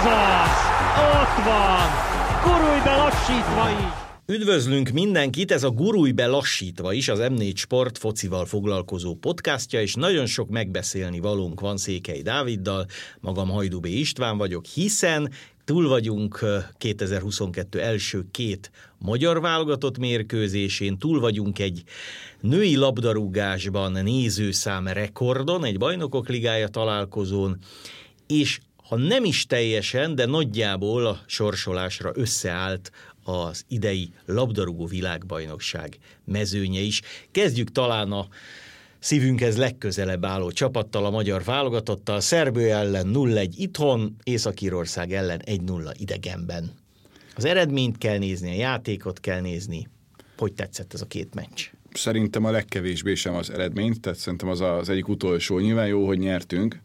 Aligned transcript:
Ez 0.00 0.06
az! 0.06 0.58
Ott 1.20 1.44
van! 1.44 1.88
Gurulj 2.44 2.80
be 2.84 2.96
lassítva 2.96 3.70
is! 3.70 4.36
Üdvözlünk 4.36 4.88
mindenkit, 4.88 5.52
ez 5.52 5.62
a 5.62 5.70
Gurulj 5.70 6.10
be 6.10 6.26
lassítva 6.26 6.92
is, 6.92 7.08
az 7.08 7.18
M4 7.22 7.56
Sport 7.56 7.98
focival 7.98 8.44
foglalkozó 8.44 9.14
podcastja, 9.14 9.80
és 9.80 9.94
nagyon 9.94 10.26
sok 10.26 10.48
megbeszélni 10.48 11.20
valunk 11.20 11.60
van 11.60 11.76
Székely 11.76 12.22
Dáviddal, 12.22 12.86
magam 13.20 13.48
Hajdubé 13.48 13.90
István 13.90 14.38
vagyok, 14.38 14.64
hiszen 14.64 15.30
túl 15.64 15.88
vagyunk 15.88 16.44
2022 16.78 17.80
első 17.80 18.24
két 18.30 18.70
magyar 18.98 19.40
válogatott 19.40 19.98
mérkőzésén, 19.98 20.98
túl 20.98 21.20
vagyunk 21.20 21.58
egy 21.58 21.82
női 22.40 22.76
labdarúgásban 22.76 23.92
nézőszám 23.92 24.86
rekordon, 24.86 25.64
egy 25.64 25.78
bajnokok 25.78 26.28
ligája 26.28 26.68
találkozón, 26.68 27.58
és 28.26 28.60
ha 28.90 28.96
nem 28.96 29.24
is 29.24 29.46
teljesen, 29.46 30.14
de 30.14 30.26
nagyjából 30.26 31.06
a 31.06 31.20
sorsolásra 31.26 32.10
összeállt 32.14 32.90
az 33.24 33.64
idei 33.68 34.12
labdarúgó 34.26 34.86
világbajnokság 34.86 35.98
mezőnye 36.24 36.80
is. 36.80 37.00
Kezdjük 37.30 37.72
talán 37.72 38.12
a 38.12 38.28
szívünkhez 38.98 39.56
legközelebb 39.56 40.24
álló 40.24 40.50
csapattal, 40.50 41.04
a 41.04 41.10
magyar 41.10 41.44
válogatottal, 41.44 42.20
Szerbő 42.20 42.70
ellen 42.70 43.10
0-1 43.14 43.48
itthon, 43.56 44.16
Észak-Írország 44.22 45.12
ellen 45.12 45.42
1-0 45.46 45.94
idegenben. 45.98 46.72
Az 47.36 47.44
eredményt 47.44 47.98
kell 47.98 48.18
nézni, 48.18 48.50
a 48.50 48.58
játékot 48.58 49.20
kell 49.20 49.40
nézni. 49.40 49.88
Hogy 50.36 50.52
tetszett 50.52 50.94
ez 50.94 51.00
a 51.00 51.06
két 51.06 51.34
meccs? 51.34 51.66
Szerintem 51.92 52.44
a 52.44 52.50
legkevésbé 52.50 53.14
sem 53.14 53.34
az 53.34 53.50
eredmény, 53.50 54.00
tehát 54.00 54.18
szerintem 54.18 54.48
az 54.48 54.60
az 54.60 54.88
egyik 54.88 55.08
utolsó. 55.08 55.58
Nyilván 55.58 55.86
jó, 55.86 56.06
hogy 56.06 56.18
nyertünk, 56.18 56.80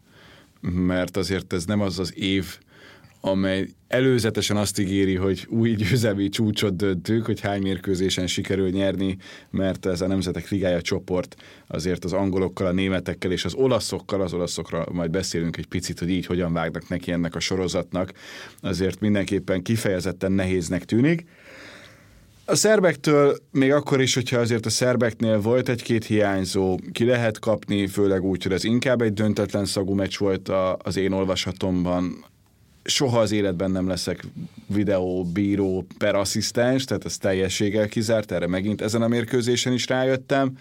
mert 0.60 1.16
azért 1.16 1.52
ez 1.52 1.64
nem 1.64 1.80
az 1.80 1.98
az 1.98 2.18
év, 2.18 2.58
amely 3.20 3.68
előzetesen 3.88 4.56
azt 4.56 4.78
ígéri, 4.78 5.14
hogy 5.14 5.46
új 5.48 5.74
győzelmi 5.74 6.28
csúcsot 6.28 6.76
döntünk, 6.76 7.26
hogy 7.26 7.40
hány 7.40 7.62
mérkőzésen 7.62 8.26
sikerül 8.26 8.70
nyerni, 8.70 9.16
mert 9.50 9.86
ez 9.86 10.00
a 10.00 10.06
Nemzetek 10.06 10.48
Ligája 10.48 10.82
csoport 10.82 11.36
azért 11.66 12.04
az 12.04 12.12
angolokkal, 12.12 12.66
a 12.66 12.72
németekkel 12.72 13.32
és 13.32 13.44
az 13.44 13.54
olaszokkal, 13.54 14.20
az 14.20 14.32
olaszokra 14.32 14.86
majd 14.92 15.10
beszélünk 15.10 15.56
egy 15.56 15.66
picit, 15.66 15.98
hogy 15.98 16.10
így 16.10 16.26
hogyan 16.26 16.52
vágnak 16.52 16.88
neki 16.88 17.12
ennek 17.12 17.34
a 17.34 17.40
sorozatnak, 17.40 18.12
azért 18.60 19.00
mindenképpen 19.00 19.62
kifejezetten 19.62 20.32
nehéznek 20.32 20.84
tűnik. 20.84 21.24
A 22.48 22.54
szerbektől 22.54 23.36
még 23.50 23.72
akkor 23.72 24.00
is, 24.00 24.14
hogyha 24.14 24.38
azért 24.38 24.66
a 24.66 24.70
szerbeknél 24.70 25.40
volt 25.40 25.68
egy-két 25.68 26.04
hiányzó, 26.04 26.78
ki 26.92 27.04
lehet 27.04 27.38
kapni, 27.38 27.86
főleg 27.86 28.24
úgy, 28.24 28.42
hogy 28.42 28.52
ez 28.52 28.64
inkább 28.64 29.02
egy 29.02 29.12
döntetlen 29.12 29.64
szagú 29.64 29.94
meccs 29.94 30.18
volt 30.18 30.50
az 30.78 30.96
én 30.96 31.12
olvasatomban, 31.12 32.24
soha 32.84 33.18
az 33.18 33.32
életben 33.32 33.70
nem 33.70 33.88
leszek 33.88 34.24
videó, 34.66 35.24
bíró, 35.24 35.86
per 35.98 36.14
asszisztens, 36.14 36.84
tehát 36.84 37.04
ez 37.04 37.16
teljességgel 37.18 37.88
kizárt, 37.88 38.32
erre 38.32 38.46
megint 38.46 38.82
ezen 38.82 39.02
a 39.02 39.08
mérkőzésen 39.08 39.72
is 39.72 39.86
rájöttem. 39.86 40.58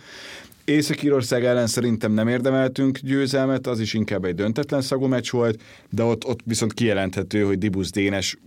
Észak-Írország 0.63 1.45
ellen 1.45 1.67
szerintem 1.67 2.11
nem 2.11 2.28
érdemeltünk 2.28 3.00
győzelmet, 3.00 3.67
az 3.67 3.80
is 3.80 3.94
inkább 3.94 4.25
egy 4.25 4.36
döntetlen 4.36 4.81
szagú 4.81 5.06
meccs 5.06 5.31
volt, 5.31 5.61
de 5.89 6.03
ott, 6.03 6.25
ott 6.25 6.39
viszont 6.45 6.73
kijelenthető, 6.73 7.44
hogy 7.44 7.58
Dibusz 7.58 7.91
Dénes 7.91 8.38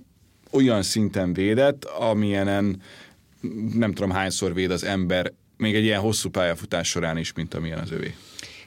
olyan 0.51 0.83
szinten 0.83 1.33
védett, 1.33 1.85
amilyenen 1.85 2.81
nem 3.75 3.93
tudom 3.93 4.11
hányszor 4.11 4.55
véd 4.55 4.71
az 4.71 4.85
ember, 4.85 5.33
még 5.57 5.75
egy 5.75 5.85
ilyen 5.85 6.01
hosszú 6.01 6.31
pályafutás 6.31 6.89
során 6.89 7.19
is, 7.19 7.33
mint 7.33 7.55
amilyen 7.55 7.79
az 7.79 7.91
övé. 7.91 8.15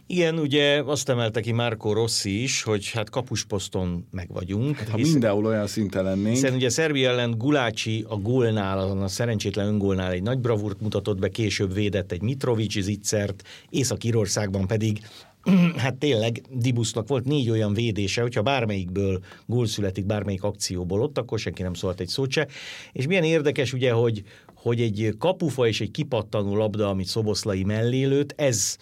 Igen, 0.08 0.40
ugye 0.40 0.82
azt 0.86 1.10
emelte 1.10 1.42
ki 1.42 1.52
Márko 1.52 1.94
Rossi 1.94 2.42
is, 2.42 2.64
hogy 2.64 2.92
hát 2.92 3.10
kapusposzton 3.10 4.08
meg 4.12 4.28
vagyunk. 4.34 4.78
Hát, 4.78 4.90
ha 4.90 4.98
hiszen, 4.98 5.12
mindenhol 5.12 5.46
olyan 5.46 5.68
szinten 5.68 6.04
lennénk. 6.04 6.36
Hiszen 6.36 6.54
ugye 6.54 6.70
Szerbia 6.70 7.10
ellen 7.10 7.38
Gulácsi 7.38 8.06
a 8.08 8.16
gólnál, 8.16 8.80
a 8.80 9.08
szerencsétlen 9.08 9.68
öngólnál 9.68 10.12
egy 10.12 10.22
nagy 10.22 10.40
bravúrt 10.40 10.82
mutatott 10.82 11.20
be, 11.20 11.30
később 11.30 11.74
védett 11.74 12.12
egy 12.12 12.22
Mitrovic 12.22 12.80
zicsert, 12.80 13.44
Észak-Írországban 13.70 14.68
pedig 14.68 15.00
hát 15.78 15.96
tényleg 15.96 16.42
Dibusznak 16.50 17.08
volt 17.08 17.26
négy 17.26 17.50
olyan 17.50 17.74
védése, 17.74 18.22
hogyha 18.22 18.42
bármelyikből 18.42 19.24
gól 19.46 19.68
születik, 19.68 20.06
bármelyik 20.06 20.44
akcióból 20.44 21.02
ott, 21.02 21.18
akkor 21.18 21.40
senki 21.40 21.62
nem 21.62 21.74
szólt 21.74 22.00
egy 22.00 22.08
szót 22.08 22.32
se. 22.32 22.48
És 22.92 23.08
milyen 23.08 23.24
érdekes 23.24 23.74
ugye, 23.74 23.92
hogy, 23.92 24.24
hogy 24.56 24.82
egy 24.82 25.16
kapufa 25.18 25.68
és 25.68 25.82
egy 25.82 25.92
kipattanó 25.92 26.56
labda, 26.56 26.90
amit 26.90 27.08
Szoboszlai 27.08 27.64
mellé 27.64 28.04
lőtt, 28.04 28.34
ez 28.36 28.78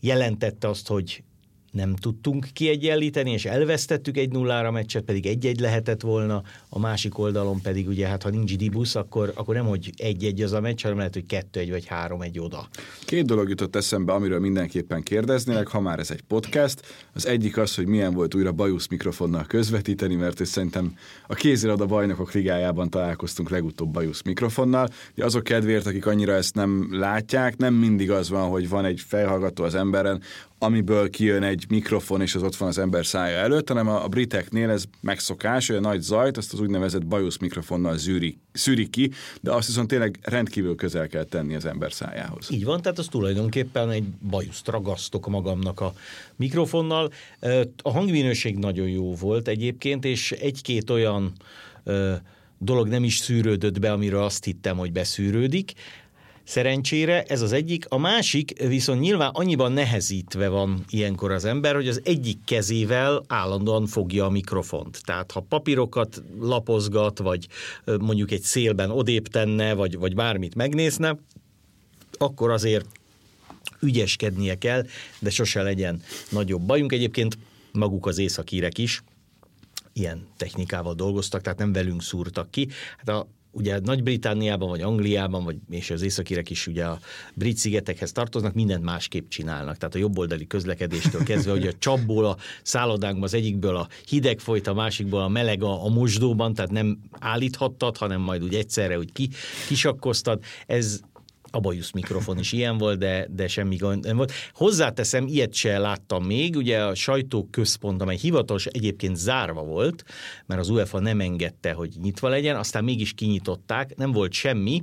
jelentette 0.00 0.68
azt, 0.68 0.88
hogy 0.88 1.22
nem 1.70 1.96
tudtunk 1.96 2.46
kiegyenlíteni, 2.52 3.30
és 3.30 3.44
elvesztettük 3.44 4.16
egy 4.16 4.32
nullára 4.32 4.70
meccset, 4.70 5.02
pedig 5.02 5.26
egy-egy 5.26 5.60
lehetett 5.60 6.00
volna, 6.00 6.42
a 6.68 6.78
másik 6.78 7.18
oldalon 7.18 7.60
pedig 7.60 7.88
ugye, 7.88 8.06
hát 8.06 8.22
ha 8.22 8.30
nincs 8.30 8.56
dibusz, 8.56 8.94
akkor, 8.94 9.32
akkor 9.34 9.54
nem, 9.54 9.66
hogy 9.66 9.90
egy-egy 9.96 10.42
az 10.42 10.52
a 10.52 10.60
meccs, 10.60 10.82
hanem 10.82 10.96
lehet, 10.96 11.14
hogy 11.14 11.26
kettő-egy 11.26 11.70
vagy 11.70 11.86
három-egy 11.86 12.38
oda. 12.38 12.68
Két 13.04 13.26
dolog 13.26 13.48
jutott 13.48 13.76
eszembe, 13.76 14.12
amiről 14.12 14.40
mindenképpen 14.40 15.02
kérdeznének, 15.02 15.66
ha 15.66 15.80
már 15.80 15.98
ez 15.98 16.10
egy 16.10 16.22
podcast. 16.22 16.80
Az 17.14 17.26
egyik 17.26 17.56
az, 17.56 17.74
hogy 17.74 17.86
milyen 17.86 18.14
volt 18.14 18.34
újra 18.34 18.52
bajusz 18.52 18.86
mikrofonnal 18.86 19.44
közvetíteni, 19.44 20.14
mert 20.14 20.46
szerintem 20.46 20.94
a 21.26 21.34
kézirada 21.34 21.86
bajnokok 21.86 22.32
ligájában 22.32 22.90
találkoztunk 22.90 23.50
legutóbb 23.50 23.90
bajusz 23.90 24.22
mikrofonnal. 24.22 24.88
De 25.14 25.24
azok 25.24 25.44
kedvéért, 25.44 25.86
akik 25.86 26.06
annyira 26.06 26.32
ezt 26.32 26.54
nem 26.54 26.88
látják, 26.90 27.56
nem 27.56 27.74
mindig 27.74 28.10
az 28.10 28.28
van, 28.28 28.48
hogy 28.48 28.68
van 28.68 28.84
egy 28.84 29.00
fejhallgató 29.06 29.64
az 29.64 29.74
emberen, 29.74 30.22
amiből 30.62 31.10
kijön 31.10 31.42
egy 31.42 31.64
mikrofon, 31.68 32.20
és 32.20 32.34
az 32.34 32.42
ott 32.42 32.56
van 32.56 32.68
az 32.68 32.78
ember 32.78 33.06
szája 33.06 33.36
előtt, 33.36 33.68
hanem 33.68 33.88
a, 33.88 34.04
a 34.04 34.08
briteknél 34.08 34.70
ez 34.70 34.84
megszokás, 35.00 35.66
hogy 35.66 35.76
a 35.76 35.80
nagy 35.80 36.00
zajt, 36.00 36.36
azt 36.36 36.52
az 36.52 36.60
úgynevezett 36.60 37.06
bajusz 37.06 37.38
mikrofonnal 37.38 37.96
zűri, 37.96 38.38
szűri 38.52 38.90
ki, 38.90 39.10
de 39.40 39.52
azt 39.52 39.66
viszont 39.66 39.88
tényleg 39.88 40.18
rendkívül 40.22 40.74
közel 40.74 41.08
kell 41.08 41.24
tenni 41.24 41.54
az 41.54 41.64
ember 41.64 41.92
szájához. 41.92 42.50
Így 42.50 42.64
van, 42.64 42.82
tehát 42.82 42.98
az 42.98 43.06
tulajdonképpen 43.06 43.90
egy 43.90 44.04
bajuszt 44.30 44.68
ragasztok 44.68 45.28
magamnak 45.28 45.80
a 45.80 45.94
mikrofonnal. 46.36 47.12
A 47.82 47.90
hangminőség 47.90 48.58
nagyon 48.58 48.88
jó 48.88 49.14
volt 49.14 49.48
egyébként, 49.48 50.04
és 50.04 50.32
egy-két 50.32 50.90
olyan 50.90 51.32
dolog 52.58 52.88
nem 52.88 53.04
is 53.04 53.18
szűrődött 53.18 53.80
be, 53.80 53.92
amiről 53.92 54.22
azt 54.22 54.44
hittem, 54.44 54.76
hogy 54.76 54.92
beszűrődik. 54.92 55.72
Szerencsére 56.44 57.22
ez 57.22 57.40
az 57.40 57.52
egyik. 57.52 57.84
A 57.88 57.98
másik 57.98 58.66
viszont 58.66 59.00
nyilván 59.00 59.30
annyiban 59.30 59.72
nehezítve 59.72 60.48
van 60.48 60.84
ilyenkor 60.88 61.30
az 61.30 61.44
ember, 61.44 61.74
hogy 61.74 61.88
az 61.88 62.00
egyik 62.04 62.38
kezével 62.44 63.24
állandóan 63.28 63.86
fogja 63.86 64.24
a 64.24 64.30
mikrofont. 64.30 65.00
Tehát 65.04 65.32
ha 65.32 65.40
papírokat 65.40 66.22
lapozgat, 66.40 67.18
vagy 67.18 67.46
mondjuk 67.84 68.30
egy 68.30 68.42
szélben 68.42 68.90
odébb 68.90 69.26
tenne, 69.26 69.74
vagy, 69.74 69.98
vagy 69.98 70.14
bármit 70.14 70.54
megnézne, 70.54 71.16
akkor 72.18 72.50
azért 72.50 72.86
ügyeskednie 73.80 74.54
kell, 74.54 74.86
de 75.18 75.30
sose 75.30 75.62
legyen 75.62 76.02
nagyobb 76.30 76.62
bajunk. 76.62 76.92
Egyébként 76.92 77.38
maguk 77.72 78.06
az 78.06 78.18
északírek 78.18 78.78
is 78.78 79.02
ilyen 79.92 80.26
technikával 80.36 80.94
dolgoztak, 80.94 81.40
tehát 81.40 81.58
nem 81.58 81.72
velünk 81.72 82.02
szúrtak 82.02 82.50
ki. 82.50 82.68
Hát 82.98 83.08
a 83.08 83.26
ugye 83.50 83.78
Nagy-Britániában, 83.78 84.68
vagy 84.68 84.80
Angliában, 84.80 85.44
vagy 85.44 85.56
és 85.70 85.90
az 85.90 86.02
északírek 86.02 86.50
is 86.50 86.66
ugye 86.66 86.84
a 86.84 86.98
brit 87.34 87.56
szigetekhez 87.56 88.12
tartoznak, 88.12 88.54
mindent 88.54 88.84
másképp 88.84 89.28
csinálnak. 89.28 89.76
Tehát 89.76 89.94
a 89.94 89.98
jobboldali 89.98 90.46
közlekedéstől 90.46 91.22
kezdve, 91.22 91.50
hogy 91.50 91.66
a 91.66 91.72
csapból 91.78 92.26
a 92.26 92.36
szállodánkban 92.62 93.24
az 93.24 93.34
egyikből 93.34 93.76
a 93.76 93.88
hideg 94.08 94.38
folyt, 94.38 94.66
a 94.66 94.74
másikból 94.74 95.20
a 95.20 95.28
meleg 95.28 95.62
a, 95.62 95.84
a 95.84 95.88
mosdóban, 95.88 96.54
tehát 96.54 96.70
nem 96.70 96.98
állíthattad, 97.18 97.96
hanem 97.96 98.20
majd 98.20 98.42
úgy 98.42 98.54
egyszerre 98.54 98.98
úgy 98.98 99.12
ki, 99.12 99.28
kisakkoztad. 99.68 100.42
Ez 100.66 101.00
a 101.50 101.60
bajusz 101.60 101.90
mikrofon 101.90 102.38
is 102.38 102.52
ilyen 102.52 102.78
volt, 102.78 102.98
de, 102.98 103.26
de 103.30 103.48
semmi 103.48 103.76
gond 103.76 104.04
nem 104.04 104.16
volt. 104.16 104.32
Hozzáteszem, 104.54 105.26
ilyet 105.26 105.54
se 105.54 105.78
láttam 105.78 106.24
még, 106.24 106.56
ugye 106.56 106.84
a 106.84 106.94
sajtóközpont, 106.94 108.02
amely 108.02 108.16
hivatalos 108.16 108.66
egyébként 108.66 109.16
zárva 109.16 109.62
volt, 109.62 110.04
mert 110.46 110.60
az 110.60 110.68
UEFA 110.68 111.00
nem 111.00 111.20
engedte, 111.20 111.72
hogy 111.72 111.90
nyitva 112.02 112.28
legyen, 112.28 112.56
aztán 112.56 112.84
mégis 112.84 113.12
kinyitották, 113.12 113.96
nem 113.96 114.12
volt 114.12 114.32
semmi. 114.32 114.82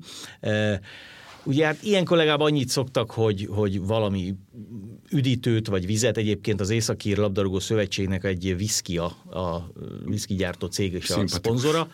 Ugye 1.44 1.66
hát 1.66 1.84
ilyen 1.84 2.06
kollégában 2.06 2.48
annyit 2.48 2.70
szoktak, 2.70 3.12
hogy, 3.12 3.48
hogy 3.50 3.82
valami 3.82 4.36
üdítőt 5.12 5.68
vagy 5.68 5.86
vizet, 5.86 6.18
egyébként 6.18 6.62
az 6.62 6.70
Északír 6.70 7.18
Labdarúgó 7.18 7.60
Szövetségnek 7.60 8.24
egy 8.24 8.58
viszki, 8.58 8.98
a, 8.98 9.06
a 9.40 9.72
viszki 10.06 10.36
gyártó 10.36 10.68
cég 10.68 10.94
és 10.94 11.10
a 11.10 11.28
szponzora. 11.28 11.88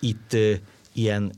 Itt 0.00 0.36
ilyen 0.92 1.32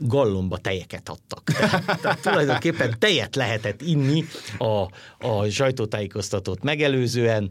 gallomba 0.00 0.56
tejeket 0.56 1.08
adtak. 1.08 1.42
Tehát, 1.44 2.00
tehát 2.00 2.20
tulajdonképpen 2.20 2.94
tejet 2.98 3.36
lehetett 3.36 3.82
inni 3.82 4.24
a, 4.58 4.88
a 5.28 5.48
sajtótájékoztatót 5.50 6.62
megelőzően. 6.62 7.50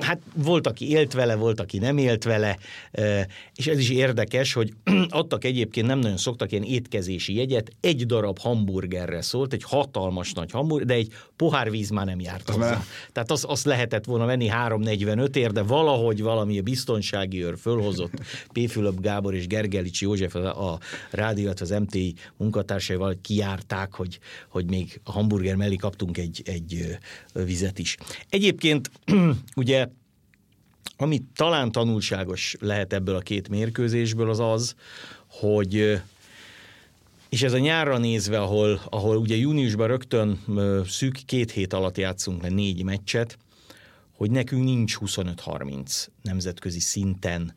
Hát 0.00 0.20
volt, 0.34 0.66
aki 0.66 0.90
élt 0.90 1.12
vele, 1.12 1.34
volt, 1.34 1.60
aki 1.60 1.78
nem 1.78 1.98
élt 1.98 2.24
vele, 2.24 2.58
és 3.54 3.66
ez 3.66 3.78
is 3.78 3.90
érdekes, 3.90 4.52
hogy 4.52 4.72
adtak 5.08 5.44
egyébként, 5.44 5.86
nem 5.86 5.98
nagyon 5.98 6.16
szoktak 6.16 6.52
ilyen 6.52 6.64
étkezési 6.64 7.34
jegyet, 7.34 7.70
egy 7.80 8.06
darab 8.06 8.38
hamburgerre 8.38 9.22
szólt, 9.22 9.52
egy 9.52 9.64
hatalmas 9.64 10.32
nagy 10.32 10.50
hamburger, 10.50 10.86
de 10.86 10.94
egy 10.94 11.12
pohár 11.36 11.70
víz 11.70 11.90
már 11.90 12.06
nem 12.06 12.20
járt 12.20 12.50
hozzá. 12.50 12.82
Tehát 13.12 13.30
azt, 13.30 13.44
azt 13.44 13.64
lehetett 13.64 14.04
volna 14.04 14.24
venni 14.24 14.48
3.45 14.52 15.34
ér, 15.34 15.52
de 15.52 15.62
valahogy 15.62 16.22
valami 16.22 16.60
biztonsági 16.60 17.44
őr 17.44 17.58
fölhozott 17.58 18.12
P. 18.52 18.68
Fülöp 18.70 19.00
Gábor 19.00 19.34
és 19.34 19.46
Gergelics 19.46 20.02
József 20.02 20.34
a, 20.34 20.72
a 20.72 20.78
rádió, 21.10 21.44
illetve 21.44 21.64
az 21.64 21.80
MTI 21.80 22.14
munkatársaival 22.36 23.18
kiárták, 23.22 23.94
hogy, 23.94 24.18
hogy 24.48 24.70
még 24.70 25.00
a 25.04 25.12
hamburger 25.12 25.56
mellé 25.56 25.76
kaptunk 25.76 26.18
egy, 26.18 26.42
egy 26.44 26.98
vizet 27.32 27.78
is. 27.78 27.96
Egyébként 28.28 28.90
ugye 29.56 29.88
ami 30.96 31.22
talán 31.34 31.72
tanulságos 31.72 32.56
lehet 32.60 32.92
ebből 32.92 33.14
a 33.14 33.20
két 33.20 33.48
mérkőzésből 33.48 34.30
az 34.30 34.40
az, 34.40 34.74
hogy 35.26 36.00
és 37.28 37.42
ez 37.42 37.52
a 37.52 37.58
nyárra 37.58 37.98
nézve, 37.98 38.40
ahol, 38.40 38.80
ahol 38.88 39.16
ugye 39.16 39.36
júniusban 39.36 39.86
rögtön 39.86 40.40
szűk 40.86 41.22
két 41.26 41.50
hét 41.50 41.72
alatt 41.72 41.96
játszunk 41.96 42.42
le 42.42 42.48
négy 42.48 42.84
meccset, 42.84 43.38
hogy 44.12 44.30
nekünk 44.30 44.64
nincs 44.64 44.96
25-30 45.00 46.06
nemzetközi 46.22 46.80
szinten 46.80 47.54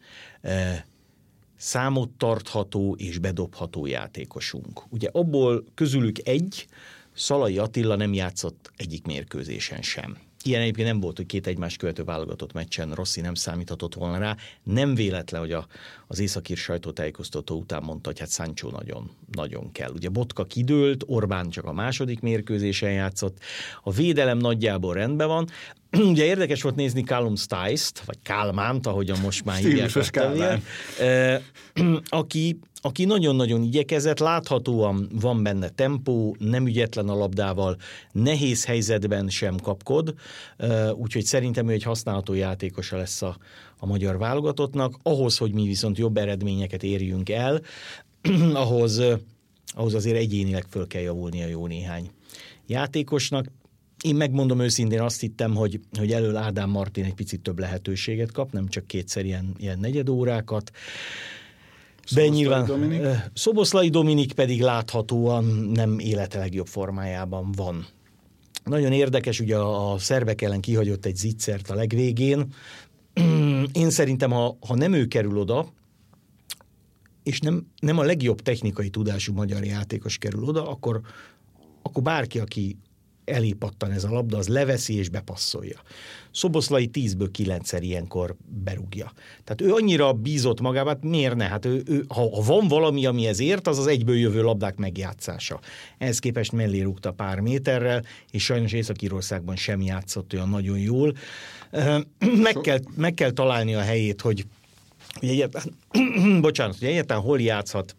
számot 1.64 2.10
tartható 2.10 2.96
és 2.98 3.18
bedobható 3.18 3.86
játékosunk. 3.86 4.84
Ugye 4.90 5.10
abból 5.12 5.64
közülük 5.74 6.28
egy, 6.28 6.68
Szalai 7.16 7.58
Attila 7.58 7.96
nem 7.96 8.14
játszott 8.14 8.72
egyik 8.76 9.06
mérkőzésen 9.06 9.82
sem. 9.82 10.18
Ilyen 10.44 10.62
egyébként 10.62 10.88
nem 10.88 11.00
volt, 11.00 11.18
hogy 11.18 11.26
két 11.26 11.48
egymás 11.48 11.76
követő 11.76 12.04
válogatott 12.04 12.54
meccsen 12.54 12.92
Rossi 12.92 13.22
nem 13.22 13.34
számíthatott 13.34 13.94
volna 13.94 14.18
rá. 14.18 14.36
Nem 14.64 14.96
véletlen, 14.96 15.42
hogy 15.42 15.52
a, 15.52 15.68
az 16.08 16.20
északír 16.20 16.58
sajtótájékoztató 16.58 17.58
után 17.58 17.84
mondta, 17.84 18.10
hogy 18.10 18.20
hát 18.20 18.32
Sancho 18.32 18.70
nagyon, 18.70 19.12
nagyon 19.32 19.72
kell. 19.72 19.92
Ugye 19.92 20.10
Botka 20.10 20.44
kidőlt, 20.46 21.04
Orbán 21.06 21.50
csak 21.50 21.66
a 21.66 21.74
második 21.74 22.20
mérkőzésen 22.20 22.92
játszott, 22.92 23.38
a 23.84 23.92
védelem 23.92 24.38
nagyjából 24.38 24.94
rendben 24.94 25.28
van. 25.28 25.48
Ugye 26.12 26.26
érdekes 26.26 26.62
volt 26.62 26.76
nézni 26.76 27.02
Callum 27.02 27.36
Stice-t, 27.36 28.04
vagy 28.06 28.18
Kálmánt, 28.24 28.88
ahogyan 28.88 29.20
most 29.20 29.46
már 29.46 29.58
hívják. 29.58 29.90
aki 32.10 32.60
aki 32.86 33.06
nagyon-nagyon 33.06 33.62
igyekezett, 33.62 34.20
láthatóan 34.20 35.10
van 35.22 35.44
benne 35.44 35.70
tempó, 35.70 36.36
nem 36.40 36.68
ügyetlen 36.68 37.10
a 37.10 37.16
labdával, 37.16 37.78
nehéz 38.12 38.66
helyzetben 38.66 39.30
sem 39.30 39.58
kapkod, 39.58 40.14
úgyhogy 40.96 41.24
szerintem 41.24 41.70
ő 41.70 41.72
egy 41.72 41.84
használható 41.84 42.34
játékosa 42.34 42.98
lesz 42.98 43.22
a, 43.22 43.38
a 43.78 43.86
magyar 43.86 44.18
válogatottnak. 44.18 44.98
Ahhoz, 45.04 45.38
hogy 45.38 45.54
mi 45.54 45.66
viszont 45.66 45.98
jobb 45.98 46.18
eredményeket 46.18 46.84
érjünk 46.84 47.30
el, 47.30 47.62
ahhoz, 48.54 49.02
ahhoz 49.68 49.94
azért 49.94 50.18
egyénileg 50.18 50.66
föl 50.70 50.88
kell 50.88 51.02
javulni 51.02 51.44
a 51.44 51.48
jó 51.48 51.68
néhány 51.68 52.10
játékosnak. 52.68 53.46
Én 54.04 54.16
megmondom 54.16 54.60
őszintén, 54.60 55.02
azt 55.02 55.20
hittem, 55.20 55.56
hogy, 55.56 55.80
hogy 55.98 56.12
elől 56.12 56.36
Ádám 56.36 56.70
Martin 56.70 57.04
egy 57.04 57.14
picit 57.14 57.42
több 57.42 57.60
lehetőséget 57.60 58.32
kap, 58.32 58.52
nem 58.52 58.68
csak 58.68 58.88
kétszer 58.88 59.26
ilyen, 59.26 59.56
ilyen 59.58 59.80
negyedórákat. 59.80 60.72
De 62.14 62.28
nyilván 62.28 62.66
Dominik? 62.66 63.02
Szoboszlai 63.34 63.90
Dominik 63.90 64.34
pedig 64.34 64.62
láthatóan 64.62 65.44
nem 65.74 66.00
élete 66.00 66.40
legjobb 66.40 66.68
formájában 66.68 67.52
van. 67.52 67.88
Nagyon 68.64 68.92
érdekes, 68.92 69.40
ugye 69.40 69.58
a 69.58 69.98
szerbek 69.98 70.42
ellen 70.42 70.62
kihagyott 70.62 71.06
egy 71.06 71.16
zicsert 71.16 71.70
a 71.70 71.76
legvégén. 71.76 72.54
Én 73.74 73.90
szerintem, 73.90 74.32
ha, 74.32 74.58
ha 74.68 74.76
nem 74.76 74.94
ő 74.94 75.06
kerül 75.06 75.38
oda, 75.38 75.74
és 77.24 77.40
nem, 77.40 77.68
nem 77.80 77.98
a 77.98 78.04
legjobb 78.04 78.42
technikai 78.42 78.90
tudású 78.90 79.34
magyar 79.34 79.64
játékos 79.64 80.18
kerül 80.18 80.44
oda, 80.44 80.70
akkor, 80.70 81.02
akkor 81.82 82.04
bárki, 82.04 82.40
aki 82.40 82.78
elé 83.26 83.52
pattan 83.52 83.92
ez 83.92 84.04
a 84.04 84.10
labda, 84.10 84.38
az 84.38 84.48
leveszi 84.48 84.98
és 84.98 85.10
bepasszolja. 85.10 85.82
Szoboszlai 86.32 86.90
10-ből 86.94 87.30
9 87.32 87.72
ilyenkor 87.72 88.36
berúgja. 88.64 89.12
Tehát 89.44 89.62
ő 89.62 89.74
annyira 89.74 90.14
bízott 90.14 90.62
magában, 90.62 90.94
hát 90.94 91.04
miért 91.04 91.36
ne? 91.36 91.48
Hát 91.48 91.66
ő, 91.66 91.84
ő, 91.86 92.06
ha, 92.08 92.36
ha 92.36 92.42
van 92.42 92.68
valami, 92.68 93.06
ami 93.06 93.30
ért, 93.38 93.68
az 93.68 93.78
az 93.78 93.88
egyből 93.88 94.18
jövő 94.18 94.42
labdák 94.42 94.76
megjátszása. 94.76 95.60
Ehhez 95.98 96.20
képest 96.20 96.52
mellé 96.52 96.82
rúgta 96.82 97.12
pár 97.12 97.40
méterrel, 97.40 98.04
és 98.32 98.44
sajnos 98.44 98.72
Észak-Írországban 98.72 99.56
sem 99.56 99.82
játszott 99.82 100.34
olyan 100.34 100.50
nagyon 100.50 100.78
jól. 100.78 101.16
Meg 102.20 102.58
kell, 102.62 102.80
meg 102.96 103.14
kell 103.14 103.32
találni 103.32 103.76
a 103.76 103.82
helyét, 103.82 104.22
hogy, 104.22 104.46
hogy 105.14 105.30
egyáltalán, 105.30 105.78
bocsánat, 106.42 106.80
hogy 106.80 106.88
egyáltalán 106.88 107.24
hol 107.24 107.42
játszhat 107.42 107.96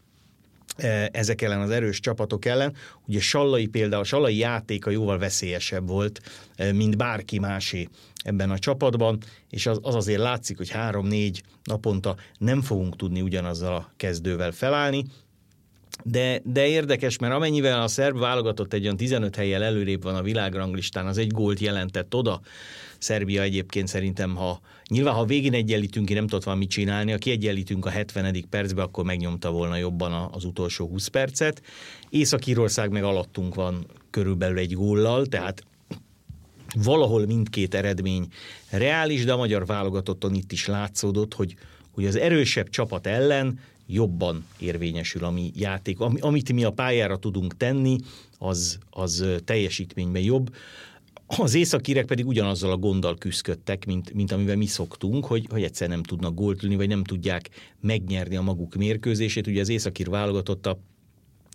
ezek 1.11 1.43
ellen 1.43 1.61
az 1.61 1.71
erős 1.71 2.01
csapatok 2.01 2.45
ellen. 2.45 2.75
Ugye 3.07 3.21
Sallai 3.21 3.67
például, 3.67 4.05
Sallai 4.05 4.37
játéka 4.37 4.91
jóval 4.91 5.19
veszélyesebb 5.19 5.89
volt, 5.89 6.21
e, 6.57 6.73
mint 6.73 6.97
bárki 6.97 7.39
másé 7.39 7.89
ebben 8.25 8.51
a 8.51 8.59
csapatban, 8.59 9.19
és 9.51 9.67
az, 9.67 9.79
az 9.83 9.95
azért 9.95 10.21
látszik, 10.21 10.57
hogy 10.57 10.71
három-négy 10.71 11.43
naponta 11.65 12.17
nem 12.39 12.63
fogunk 12.63 12.97
tudni 12.97 13.21
ugyanazzal 13.21 13.75
a 13.75 13.93
kezdővel 13.97 14.53
felállni, 14.53 15.05
de, 16.03 16.41
de 16.45 16.67
érdekes, 16.67 17.19
mert 17.19 17.35
amennyivel 17.35 17.83
a 17.83 17.89
szerb 17.89 18.19
válogatott 18.19 18.73
egy 18.73 18.83
olyan 18.83 18.97
15 18.97 19.37
helyjel 19.37 19.63
előrébb 19.63 20.03
van 20.03 20.15
a 20.15 20.23
világranglistán, 20.23 21.07
az 21.07 21.19
egy 21.19 21.31
gólt 21.31 21.61
jelentett 21.61 22.15
oda. 22.15 22.41
Szerbia 22.99 23.43
egyébként 23.43 23.89
szerintem, 23.89 24.35
ha 24.35 24.61
nyilván 24.89 25.15
ha 25.15 25.25
végén 25.25 25.55
egyenlítünk, 25.55 26.07
ki 26.07 26.15
nem 26.15 26.27
tudott 26.27 26.45
valamit 26.45 26.71
csinálni, 26.71 27.11
ha 27.11 27.19
kiegyenlítünk 27.19 27.87
a 27.87 27.91
70. 27.91 28.45
percbe, 28.51 28.83
akkor 28.83 29.05
megnyomta 29.05 29.51
volna 29.51 29.77
jobban 29.77 30.31
az 30.33 30.45
utolsó 30.45 30.89
20 30.89 31.07
percet. 31.07 31.63
Észak-Írország 32.09 32.91
meg 32.91 33.03
alattunk 33.03 33.55
van 33.55 33.87
körülbelül 34.11 34.59
egy 34.59 34.73
góllal, 34.73 35.27
tehát 35.27 35.63
valahol 36.75 37.27
mindkét 37.27 37.75
eredmény 37.75 38.27
reális, 38.71 39.25
de 39.25 39.33
a 39.33 39.37
magyar 39.37 39.67
válogatotton 39.67 40.35
itt 40.35 40.53
is 40.53 40.67
látszódott, 40.67 41.35
hogy, 41.35 41.55
hogy 41.91 42.07
az 42.07 42.17
erősebb 42.17 42.69
csapat 42.69 43.07
ellen 43.07 43.59
jobban 43.87 44.45
érvényesül 44.59 45.25
a 45.25 45.31
mi 45.31 45.51
játék. 45.55 46.01
Amit 46.01 46.53
mi 46.53 46.65
a 46.65 46.71
pályára 46.71 47.17
tudunk 47.17 47.57
tenni, 47.57 47.97
az, 48.39 48.79
az 48.91 49.27
teljesítményben 49.45 50.23
jobb. 50.23 50.55
Az 51.27 51.55
északírek 51.55 52.05
pedig 52.05 52.27
ugyanazzal 52.27 52.71
a 52.71 52.77
gonddal 52.77 53.19
küzdöttek, 53.19 53.87
mint, 53.87 54.13
mint 54.13 54.33
amivel 54.33 54.57
mi 54.57 54.67
szoktunk, 54.67 55.25
hogy, 55.25 55.47
hogy 55.51 55.63
egyszer 55.63 55.89
nem 55.89 56.03
tudnak 56.03 56.35
gólt 56.35 56.75
vagy 56.77 56.89
nem 56.89 57.05
tudják 57.05 57.51
megnyerni 57.81 58.37
a 58.37 58.43
maguk 58.43 58.75
mérkőzését. 58.75 59.47
Ugye 59.47 59.61
az 59.61 59.69
északír 59.69 60.09
válogatott 60.09 60.67
a 60.67 60.79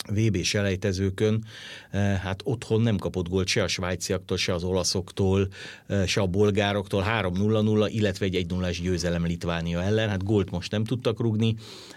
VB 0.08 0.42
selejtezőkön, 0.44 1.46
eh, 1.92 2.18
hát 2.18 2.42
otthon 2.44 2.82
nem 2.82 2.98
kapott 2.98 3.30
gólt 3.30 3.48
se 3.48 3.64
a 3.64 3.68
svájciaktól, 3.68 4.38
se 4.38 4.54
az 4.54 4.64
olaszoktól, 4.64 5.48
eh, 5.88 6.08
se 6.08 6.22
a 6.22 6.28
bolgároktól, 6.28 7.02
3-0-0, 7.02 7.88
illetve 7.88 8.26
egy 8.26 8.36
1 8.36 8.48
0 8.48 8.70
győzelem 8.70 9.26
Litvánia 9.26 9.82
ellen, 9.82 10.10
hát 10.10 10.24
gólt 10.24 10.52
most 10.52 10.72
nem 10.72 10.84
tudtak 10.84 11.20
rugni, 11.20 11.56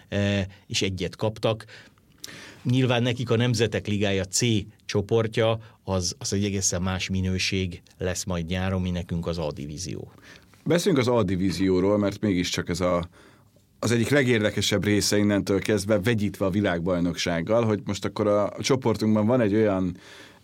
eh, 0.08 0.46
és 0.66 0.82
egyet 0.82 1.16
kaptak. 1.16 1.64
Nyilván 2.62 3.02
nekik 3.02 3.30
a 3.30 3.36
Nemzetek 3.36 3.86
Ligája 3.86 4.24
C 4.24 4.40
csoportja 4.84 5.58
az, 5.84 6.14
az 6.18 6.32
egy 6.32 6.44
egészen 6.44 6.82
más 6.82 7.08
minőség 7.08 7.82
lesz 7.98 8.24
majd 8.24 8.46
nyáron, 8.46 8.80
mi 8.80 8.90
nekünk 8.90 9.26
az 9.26 9.38
A 9.38 9.52
divízió. 9.52 10.12
Beszéljünk 10.64 11.06
az 11.06 11.14
A 11.14 11.22
divízióról, 11.22 11.98
mert 11.98 12.20
mégiscsak 12.20 12.68
ez 12.68 12.80
a 12.80 13.08
az 13.82 13.90
egyik 13.90 14.08
legérdekesebb 14.08 14.84
része 14.84 15.18
innentől 15.18 15.60
kezdve 15.60 16.00
vegyítve 16.00 16.44
a 16.44 16.50
világbajnoksággal, 16.50 17.64
hogy 17.64 17.80
most 17.84 18.04
akkor 18.04 18.26
a, 18.26 18.46
a 18.46 18.62
csoportunkban 18.62 19.26
van 19.26 19.40
egy 19.40 19.54
olyan 19.54 19.96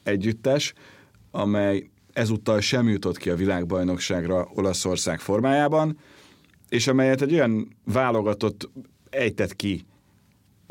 együttes, 0.03 0.73
amely 1.31 1.91
ezúttal 2.13 2.61
sem 2.61 2.89
jutott 2.89 3.17
ki 3.17 3.31
a 3.31 3.37
világbajnokságra 3.37 4.49
Olaszország 4.55 5.21
formájában, 5.21 5.99
és 6.69 6.87
amelyet 6.87 7.23
egy 7.23 7.33
olyan 7.33 7.69
válogatott 7.85 8.71
ejtett 9.11 9.57
ki 9.57 9.87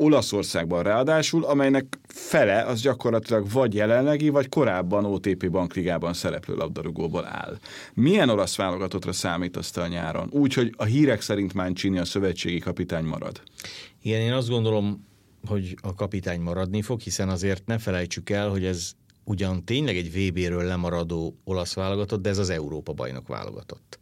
Olaszországban 0.00 0.82
ráadásul, 0.82 1.44
amelynek 1.44 1.98
fele 2.06 2.62
az 2.62 2.80
gyakorlatilag 2.80 3.50
vagy 3.50 3.74
jelenlegi, 3.74 4.28
vagy 4.28 4.48
korábban 4.48 5.04
OTP 5.04 5.50
bankligában 5.50 6.14
szereplő 6.14 6.54
labdarúgóból 6.54 7.26
áll. 7.26 7.58
Milyen 7.94 8.28
olasz 8.28 8.56
válogatottra 8.56 9.12
számítasz 9.12 9.70
te 9.70 9.80
a 9.80 9.86
nyáron? 9.86 10.28
Úgy, 10.32 10.54
hogy 10.54 10.74
a 10.76 10.84
hírek 10.84 11.20
szerint 11.20 11.54
Mancini 11.54 11.98
a 11.98 12.04
szövetségi 12.04 12.58
kapitány 12.58 13.04
marad. 13.04 13.42
Igen, 14.02 14.20
én 14.20 14.32
azt 14.32 14.48
gondolom, 14.48 15.06
hogy 15.46 15.74
a 15.82 15.94
kapitány 15.94 16.40
maradni 16.40 16.82
fog, 16.82 17.00
hiszen 17.00 17.28
azért 17.28 17.66
ne 17.66 17.78
felejtsük 17.78 18.30
el, 18.30 18.48
hogy 18.48 18.64
ez 18.64 18.92
ugyan 19.24 19.64
tényleg 19.64 19.96
egy 19.96 20.12
VB-ről 20.12 20.64
lemaradó 20.64 21.36
olasz 21.44 21.74
válogatott, 21.74 22.22
de 22.22 22.28
ez 22.28 22.38
az 22.38 22.50
Európa 22.50 22.92
bajnok 22.92 23.28
válogatott. 23.28 23.98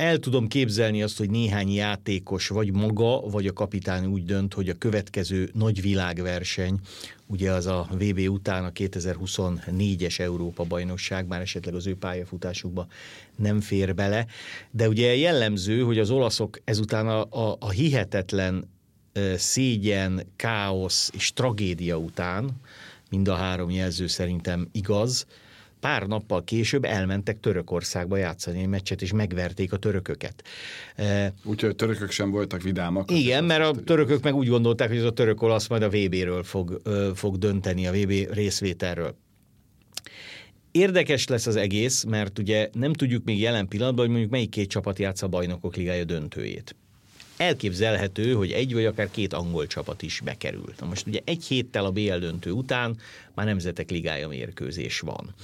El 0.00 0.18
tudom 0.18 0.48
képzelni 0.48 1.02
azt, 1.02 1.18
hogy 1.18 1.30
néhány 1.30 1.72
játékos, 1.72 2.48
vagy 2.48 2.72
maga, 2.72 3.20
vagy 3.20 3.46
a 3.46 3.52
kapitány 3.52 4.06
úgy 4.06 4.24
dönt, 4.24 4.54
hogy 4.54 4.68
a 4.68 4.78
következő 4.78 5.50
nagy 5.54 5.82
világverseny, 5.82 6.78
ugye 7.26 7.50
az 7.50 7.66
a 7.66 7.88
VB 7.90 8.18
után 8.18 8.64
a 8.64 8.70
2024-es 8.70 10.20
Európa 10.20 10.64
bajnokság, 10.64 11.26
már 11.26 11.40
esetleg 11.40 11.74
az 11.74 11.86
ő 11.86 11.96
pályafutásukba 11.96 12.86
nem 13.36 13.60
fér 13.60 13.94
bele, 13.94 14.26
de 14.70 14.88
ugye 14.88 15.16
jellemző, 15.16 15.82
hogy 15.82 15.98
az 15.98 16.10
olaszok 16.10 16.60
ezután 16.64 17.08
a, 17.08 17.48
a, 17.48 17.56
a 17.60 17.70
hihetetlen 17.70 18.68
szégyen, 19.36 20.26
káosz 20.36 21.10
és 21.14 21.32
tragédia 21.32 21.96
után, 21.96 22.50
mind 23.10 23.28
a 23.28 23.34
három 23.34 23.70
jelző 23.70 24.06
szerintem 24.06 24.68
igaz, 24.72 25.26
pár 25.80 26.06
nappal 26.06 26.44
később 26.44 26.84
elmentek 26.84 27.40
Törökországba 27.40 28.16
játszani 28.16 28.60
egy 28.60 28.66
meccset, 28.66 29.02
és 29.02 29.12
megverték 29.12 29.72
a 29.72 29.76
törököket. 29.76 30.42
Úgyhogy 31.44 31.70
a 31.70 31.74
törökök 31.74 32.10
sem 32.10 32.30
voltak 32.30 32.62
vidámak. 32.62 33.10
Igen, 33.10 33.44
mert 33.44 33.64
a 33.64 33.82
törökök 33.84 34.22
meg 34.22 34.34
úgy 34.34 34.48
gondolták, 34.48 34.88
hogy 34.88 34.98
ez 34.98 35.04
a 35.04 35.12
török 35.12 35.42
olasz 35.42 35.68
majd 35.68 35.82
a 35.82 35.88
VB-ről 35.88 36.42
fog, 36.42 36.82
fog 37.14 37.38
dönteni, 37.38 37.86
a 37.86 37.92
VB 37.92 38.12
részvételről. 38.32 39.16
Érdekes 40.70 41.26
lesz 41.26 41.46
az 41.46 41.56
egész, 41.56 42.04
mert 42.04 42.38
ugye 42.38 42.70
nem 42.72 42.92
tudjuk 42.92 43.24
még 43.24 43.40
jelen 43.40 43.68
pillanatban, 43.68 44.00
hogy 44.00 44.10
mondjuk 44.10 44.32
melyik 44.32 44.50
két 44.50 44.68
csapat 44.68 44.98
játsza 44.98 45.26
a 45.26 45.28
bajnokok 45.28 45.76
ligája 45.76 46.04
döntőjét 46.04 46.76
elképzelhető, 47.40 48.34
hogy 48.34 48.52
egy 48.52 48.72
vagy 48.72 48.84
akár 48.84 49.10
két 49.10 49.32
angol 49.32 49.66
csapat 49.66 50.02
is 50.02 50.20
bekerült. 50.20 50.80
Na 50.80 50.86
most 50.86 51.06
ugye 51.06 51.20
egy 51.24 51.44
héttel 51.44 51.84
a 51.84 51.90
BL 51.90 52.16
döntő 52.16 52.50
után 52.50 52.96
már 53.34 53.46
nemzetek 53.46 53.90
ligája 53.90 54.28
mérkőzés 54.28 55.00
van. 55.00 55.34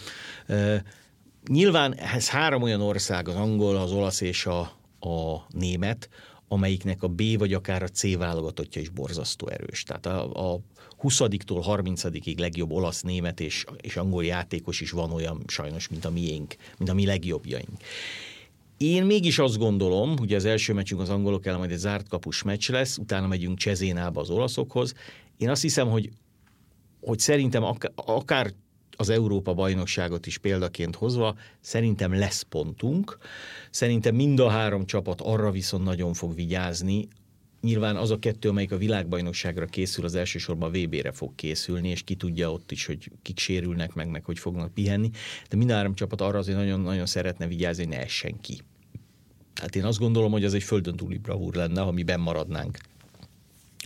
Nyilván 1.49 1.95
ez 1.95 2.29
három 2.29 2.63
olyan 2.63 2.81
ország, 2.81 3.29
az 3.29 3.35
angol, 3.35 3.77
az 3.77 3.93
olasz 3.93 4.21
és 4.21 4.47
a, 4.47 4.61
a 5.01 5.47
német, 5.51 6.09
amelyiknek 6.49 7.03
a 7.03 7.09
B 7.09 7.23
vagy 7.39 7.53
akár 7.53 7.83
a 7.83 7.89
C 7.89 8.17
válogatottja 8.17 8.81
is 8.81 8.89
borzasztó 8.89 9.49
erős. 9.49 9.83
Tehát 9.83 10.07
a, 10.07 10.53
a 10.53 10.61
20-tól 11.03 11.65
30-ig 11.67 12.39
legjobb 12.39 12.73
olasz, 12.73 13.03
német 13.03 13.41
és, 13.41 13.65
és 13.81 13.97
angol 13.97 14.25
játékos 14.25 14.81
is 14.81 14.91
van 14.91 15.13
olyan 15.13 15.43
sajnos, 15.47 15.89
mint 15.89 16.05
a 16.05 16.11
miénk, 16.11 16.55
mint 16.79 16.91
a 16.91 16.95
mi 16.95 17.07
legjobbjaink. 17.07 17.81
Én 18.77 19.05
mégis 19.05 19.39
azt 19.39 19.59
gondolom, 19.59 20.19
hogy 20.19 20.35
az 20.35 20.45
első 20.45 20.73
meccsünk 20.73 21.01
az 21.01 21.09
angolok 21.09 21.47
ellen 21.47 21.59
majd 21.59 21.71
egy 21.71 21.79
zárt 21.79 22.09
kapus 22.09 22.43
meccs 22.43 22.71
lesz, 22.71 22.99
utána 22.99 23.27
megyünk 23.27 23.59
Csezénába 23.59 24.21
az 24.21 24.31
olaszokhoz. 24.31 24.95
Én 25.37 25.51
azt 25.51 25.63
hiszem, 25.63 25.89
hogy, 25.89 26.11
hogy 27.01 27.19
szerintem 27.19 27.65
akár 27.95 28.53
az 28.97 29.09
Európa 29.09 29.55
bajnokságot 29.55 30.27
is 30.27 30.39
példaként 30.39 30.97
hozva, 30.97 31.37
szerintem 31.61 32.19
lesz 32.19 32.43
pontunk. 32.43 33.19
Szerintem 33.71 34.15
mind 34.15 34.41
a 34.41 34.49
három 34.49 34.87
csapat 34.87 35.21
arra 35.21 35.51
viszont 35.51 35.85
nagyon 35.85 36.13
fog 36.13 36.35
vigyázni, 36.35 37.09
Nyilván 37.67 37.97
az 37.97 38.11
a 38.11 38.19
kettő, 38.19 38.49
amelyik 38.49 38.73
a 38.73 38.77
világbajnokságra 38.77 39.67
készül, 39.67 40.05
az 40.05 40.15
elsősorban 40.15 40.69
a 40.69 40.79
VB-re 40.79 41.13
fog 41.13 41.35
készülni, 41.35 41.89
és 41.89 42.03
ki 42.03 42.15
tudja 42.15 42.53
ott 42.53 42.73
is, 42.73 42.87
hogy 42.87 43.11
kik 43.23 43.39
sérülnek 43.39 43.95
meg, 43.95 44.09
meg 44.09 44.25
hogy 44.25 44.39
fognak 44.39 44.75
pihenni. 44.75 45.11
De 45.49 45.57
mind 45.57 45.71
a 45.71 45.75
három 45.75 45.95
csapat 45.95 46.21
arra 46.21 46.39
azért 46.39 46.59
nagyon-nagyon 46.59 47.07
szeretne 47.07 47.47
vigyázni, 47.47 47.85
hogy 47.85 47.93
ne 47.93 48.01
essen 48.03 48.41
ki. 48.41 48.61
Hát 49.55 49.77
én 49.77 49.85
azt 49.85 49.99
gondolom, 49.99 50.33
hogy 50.33 50.45
az 50.45 50.55
egy 50.55 50.63
földön 50.63 50.97
túli 50.97 51.19
bravúr 51.19 51.55
lenne, 51.55 51.81
ha 51.81 51.91
mi 51.91 52.03
benn 52.03 52.21
maradnánk 52.21 52.79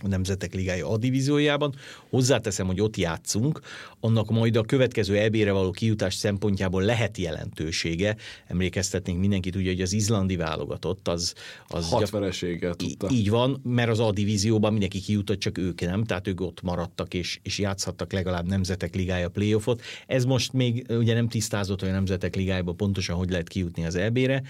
a 0.03 0.07
Nemzetek 0.07 0.53
Ligája 0.53 0.89
A 0.89 0.97
divíziójában. 0.97 1.75
Hozzáteszem, 2.09 2.67
hogy 2.67 2.81
ott 2.81 2.97
játszunk, 2.97 3.59
annak 3.99 4.29
majd 4.29 4.55
a 4.55 4.63
következő 4.63 5.17
EB-re 5.17 5.51
való 5.51 5.71
kijutás 5.71 6.13
szempontjából 6.13 6.83
lehet 6.83 7.17
jelentősége. 7.17 8.15
Emlékeztetnénk 8.47 9.19
mindenkit, 9.19 9.55
ugye, 9.55 9.69
hogy 9.69 9.81
az 9.81 9.93
izlandi 9.93 10.35
válogatott 10.35 11.07
az... 11.07 11.33
az 11.67 11.89
Hat 11.89 12.09
vereséget 12.09 12.77
tudta. 12.77 13.09
Így 13.11 13.29
van, 13.29 13.61
mert 13.63 13.89
az 13.89 13.99
A 13.99 14.11
divízióban 14.11 14.71
mindenki 14.71 14.99
kijutott, 14.99 15.39
csak 15.39 15.57
ők 15.57 15.81
nem, 15.81 16.03
tehát 16.03 16.27
ők 16.27 16.41
ott 16.41 16.61
maradtak 16.61 17.13
és, 17.13 17.39
és 17.43 17.59
játszhattak 17.59 18.11
legalább 18.11 18.47
Nemzetek 18.47 18.95
Ligája 18.95 19.29
playoffot. 19.29 19.81
Ez 20.07 20.25
most 20.25 20.53
még 20.53 20.85
ugye 20.89 21.13
nem 21.13 21.27
tisztázott, 21.27 21.79
hogy 21.79 21.89
a 21.89 21.91
Nemzetek 21.91 22.35
Ligájába 22.35 22.71
pontosan 22.71 23.15
hogy 23.15 23.29
lehet 23.29 23.47
kijutni 23.47 23.85
az 23.85 23.95
EB-re, 23.95 24.43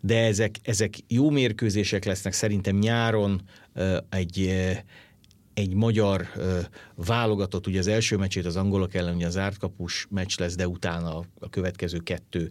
de 0.00 0.18
ezek, 0.18 0.56
ezek 0.62 0.94
jó 1.08 1.30
mérkőzések 1.30 2.04
lesznek 2.04 2.32
szerintem 2.32 2.76
nyáron 2.76 3.42
egy 4.08 4.52
egy 5.54 5.74
magyar 5.74 6.28
ö, 6.36 6.58
válogatott, 6.94 7.66
ugye 7.66 7.78
az 7.78 7.86
első 7.86 8.16
meccsét 8.16 8.46
az 8.46 8.56
angolok 8.56 8.94
ellen, 8.94 9.14
ugye 9.14 9.26
az 9.26 9.36
ártkapus 9.36 10.06
meccs 10.10 10.38
lesz, 10.38 10.54
de 10.54 10.68
utána 10.68 11.18
a, 11.18 11.24
a 11.40 11.48
következő 11.48 11.98
kettő, 11.98 12.50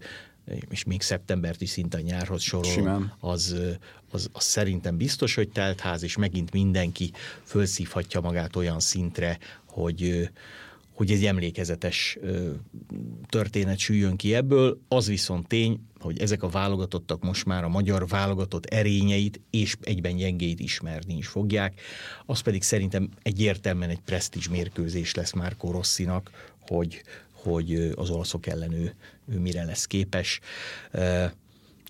és 0.69 0.83
még 0.83 1.01
szeptembert 1.01 1.61
is 1.61 1.69
szinte 1.69 1.97
a 1.97 2.01
nyárhoz 2.01 2.41
sorol, 2.41 3.15
az, 3.19 3.55
az, 4.11 4.29
az 4.31 4.43
szerintem 4.43 4.97
biztos, 4.97 5.35
hogy 5.35 5.49
teltház, 5.49 6.03
és 6.03 6.17
megint 6.17 6.51
mindenki 6.51 7.11
felszívhatja 7.43 8.21
magát 8.21 8.55
olyan 8.55 8.79
szintre, 8.79 9.37
hogy 9.65 10.29
hogy 11.01 11.11
egy 11.11 11.25
emlékezetes 11.25 12.17
történet 13.29 13.77
süljön 13.77 14.15
ki 14.15 14.33
ebből. 14.33 14.79
Az 14.87 15.07
viszont 15.07 15.47
tény, 15.47 15.79
hogy 15.99 16.19
ezek 16.19 16.43
a 16.43 16.49
válogatottak 16.49 17.23
most 17.23 17.45
már 17.45 17.63
a 17.63 17.69
magyar 17.69 18.07
válogatott 18.07 18.65
erényeit 18.65 19.41
és 19.49 19.75
egyben 19.81 20.15
gyengéit 20.15 20.59
ismerni 20.59 21.17
is 21.17 21.27
fogják. 21.27 21.81
Az 22.25 22.39
pedig 22.39 22.61
szerintem 22.63 23.09
egyértelműen 23.21 23.89
egy 23.89 23.99
presztízs 23.99 24.47
mérkőzés 24.49 25.13
lesz 25.13 25.33
Márko 25.33 25.71
Rosszinak, 25.71 26.31
hogy, 26.67 27.01
hogy 27.31 27.91
az 27.95 28.09
olaszok 28.09 28.47
ellen 28.47 28.73
ő, 28.73 28.95
ő 29.31 29.39
mire 29.39 29.63
lesz 29.63 29.85
képes. 29.85 30.39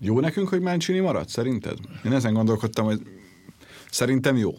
Jó 0.00 0.20
nekünk, 0.20 0.48
hogy 0.48 0.60
Mancini 0.60 0.98
maradt, 0.98 1.28
szerinted? 1.28 1.78
Én 2.04 2.12
ezen 2.12 2.32
gondolkodtam, 2.32 2.84
hogy 2.84 3.00
szerintem 3.90 4.36
jó. 4.36 4.58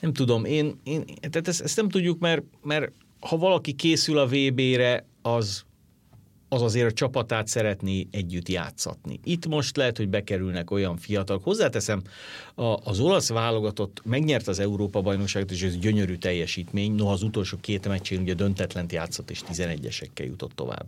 Nem 0.00 0.12
tudom, 0.12 0.44
én, 0.44 0.80
én 0.82 1.04
tehát 1.04 1.48
ezt, 1.48 1.60
ezt 1.60 1.76
nem 1.76 1.88
tudjuk, 1.88 2.18
mert, 2.18 2.42
mert 2.62 2.92
ha 3.24 3.36
valaki 3.36 3.72
készül 3.72 4.18
a 4.18 4.26
VB-re, 4.26 5.06
az, 5.22 5.64
az 6.48 6.62
azért 6.62 6.90
a 6.90 6.92
csapatát 6.92 7.46
szeretné 7.46 8.06
együtt 8.10 8.48
játszatni. 8.48 9.20
Itt 9.24 9.46
most 9.46 9.76
lehet, 9.76 9.96
hogy 9.96 10.08
bekerülnek 10.08 10.70
olyan 10.70 10.96
fiatalok. 10.96 11.44
Hozzáteszem, 11.44 12.02
a, 12.54 12.64
az 12.64 13.00
olasz 13.00 13.28
válogatott 13.28 14.00
megnyert 14.04 14.48
az 14.48 14.58
Európa-bajnokságot, 14.58 15.50
és 15.50 15.62
ez 15.62 15.76
gyönyörű 15.76 16.14
teljesítmény. 16.14 16.94
Noha 16.94 17.12
az 17.12 17.22
utolsó 17.22 17.56
két 17.60 17.88
meccsén 17.88 18.20
ugye 18.20 18.34
döntetlent 18.34 18.92
játszott, 18.92 19.30
és 19.30 19.42
11-esekkel 19.52 20.26
jutott 20.26 20.52
tovább. 20.52 20.86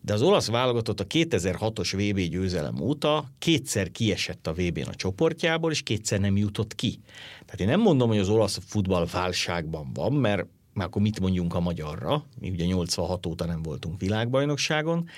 De 0.00 0.12
az 0.12 0.22
olasz 0.22 0.48
válogatott 0.48 1.00
a 1.00 1.06
2006-os 1.06 1.92
VB 1.92 2.20
győzelem 2.20 2.80
óta 2.80 3.24
kétszer 3.38 3.90
kiesett 3.90 4.46
a 4.46 4.52
VB-n 4.52 4.88
a 4.88 4.94
csoportjából, 4.94 5.70
és 5.70 5.82
kétszer 5.82 6.20
nem 6.20 6.36
jutott 6.36 6.74
ki. 6.74 7.00
Tehát 7.44 7.60
én 7.60 7.66
nem 7.66 7.80
mondom, 7.80 8.08
hogy 8.08 8.18
az 8.18 8.28
olasz 8.28 8.58
futball 8.66 9.06
válságban 9.12 9.90
van, 9.92 10.12
mert 10.12 10.46
már 10.74 10.86
akkor 10.86 11.02
mit 11.02 11.20
mondjunk 11.20 11.54
a 11.54 11.60
magyarra, 11.60 12.24
mi 12.40 12.50
ugye 12.50 12.64
86 12.64 13.26
óta 13.26 13.44
nem 13.44 13.62
voltunk 13.62 14.00
világbajnokságon, 14.00 15.08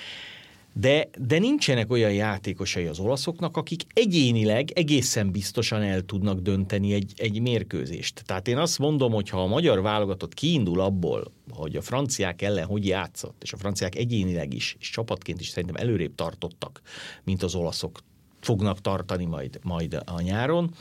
de, 0.79 1.09
de 1.19 1.39
nincsenek 1.39 1.91
olyan 1.91 2.13
játékosai 2.13 2.87
az 2.87 2.99
olaszoknak, 2.99 3.57
akik 3.57 3.83
egyénileg 3.93 4.71
egészen 4.71 5.31
biztosan 5.31 5.83
el 5.83 6.03
tudnak 6.03 6.39
dönteni 6.39 6.93
egy, 6.93 7.13
egy 7.17 7.41
mérkőzést. 7.41 8.23
Tehát 8.27 8.49
én 8.49 8.57
azt 8.57 8.79
mondom, 8.79 9.13
hogy 9.13 9.29
ha 9.29 9.43
a 9.43 9.47
magyar 9.47 9.83
válogatott 9.83 10.35
kiindul 10.35 10.81
abból, 10.81 11.33
hogy 11.51 11.77
a 11.77 11.83
franciák 11.83 12.43
ellen 12.43 12.67
hogy 12.67 12.87
játszott, 12.87 13.43
és 13.43 13.53
a 13.53 13.57
franciák 13.57 13.95
egyénileg 13.95 14.55
is, 14.55 14.77
és 14.81 14.91
csapatként 14.91 15.41
is 15.41 15.49
szerintem 15.49 15.83
előrébb 15.87 16.15
tartottak, 16.15 16.81
mint 17.25 17.43
az 17.43 17.55
olaszok 17.55 17.99
fognak 18.41 18.81
tartani 18.81 19.25
majd, 19.25 19.59
majd 19.63 20.03
a 20.05 20.21
nyáron, 20.21 20.75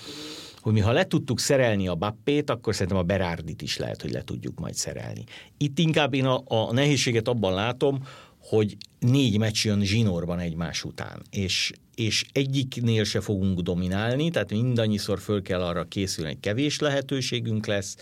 hogy 0.65 0.73
mi 0.73 0.79
ha 0.79 0.91
le 0.91 1.05
tudtuk 1.05 1.39
szerelni 1.39 1.87
a 1.87 1.95
Bappét, 1.95 2.49
akkor 2.49 2.73
szerintem 2.73 2.97
a 2.97 3.03
Berárdit 3.03 3.61
is 3.61 3.77
lehet, 3.77 4.01
hogy 4.01 4.11
le 4.11 4.23
tudjuk 4.23 4.59
majd 4.59 4.73
szerelni. 4.73 5.23
Itt 5.57 5.79
inkább 5.79 6.13
én 6.13 6.25
a, 6.25 6.43
a 6.45 6.73
nehézséget 6.73 7.27
abban 7.27 7.53
látom, 7.53 8.03
hogy 8.39 8.77
négy 8.99 9.37
meccs 9.37 9.65
jön 9.65 9.81
zsinórban 9.81 10.39
egymás 10.39 10.83
után, 10.83 11.21
és, 11.29 11.71
és 11.95 12.25
egyiknél 12.31 13.03
se 13.03 13.21
fogunk 13.21 13.59
dominálni, 13.59 14.29
tehát 14.29 14.51
mindannyiszor 14.51 15.19
föl 15.19 15.41
kell 15.41 15.61
arra 15.61 15.83
készülni, 15.83 16.29
hogy 16.29 16.39
kevés 16.39 16.79
lehetőségünk 16.79 17.65
lesz, 17.65 17.95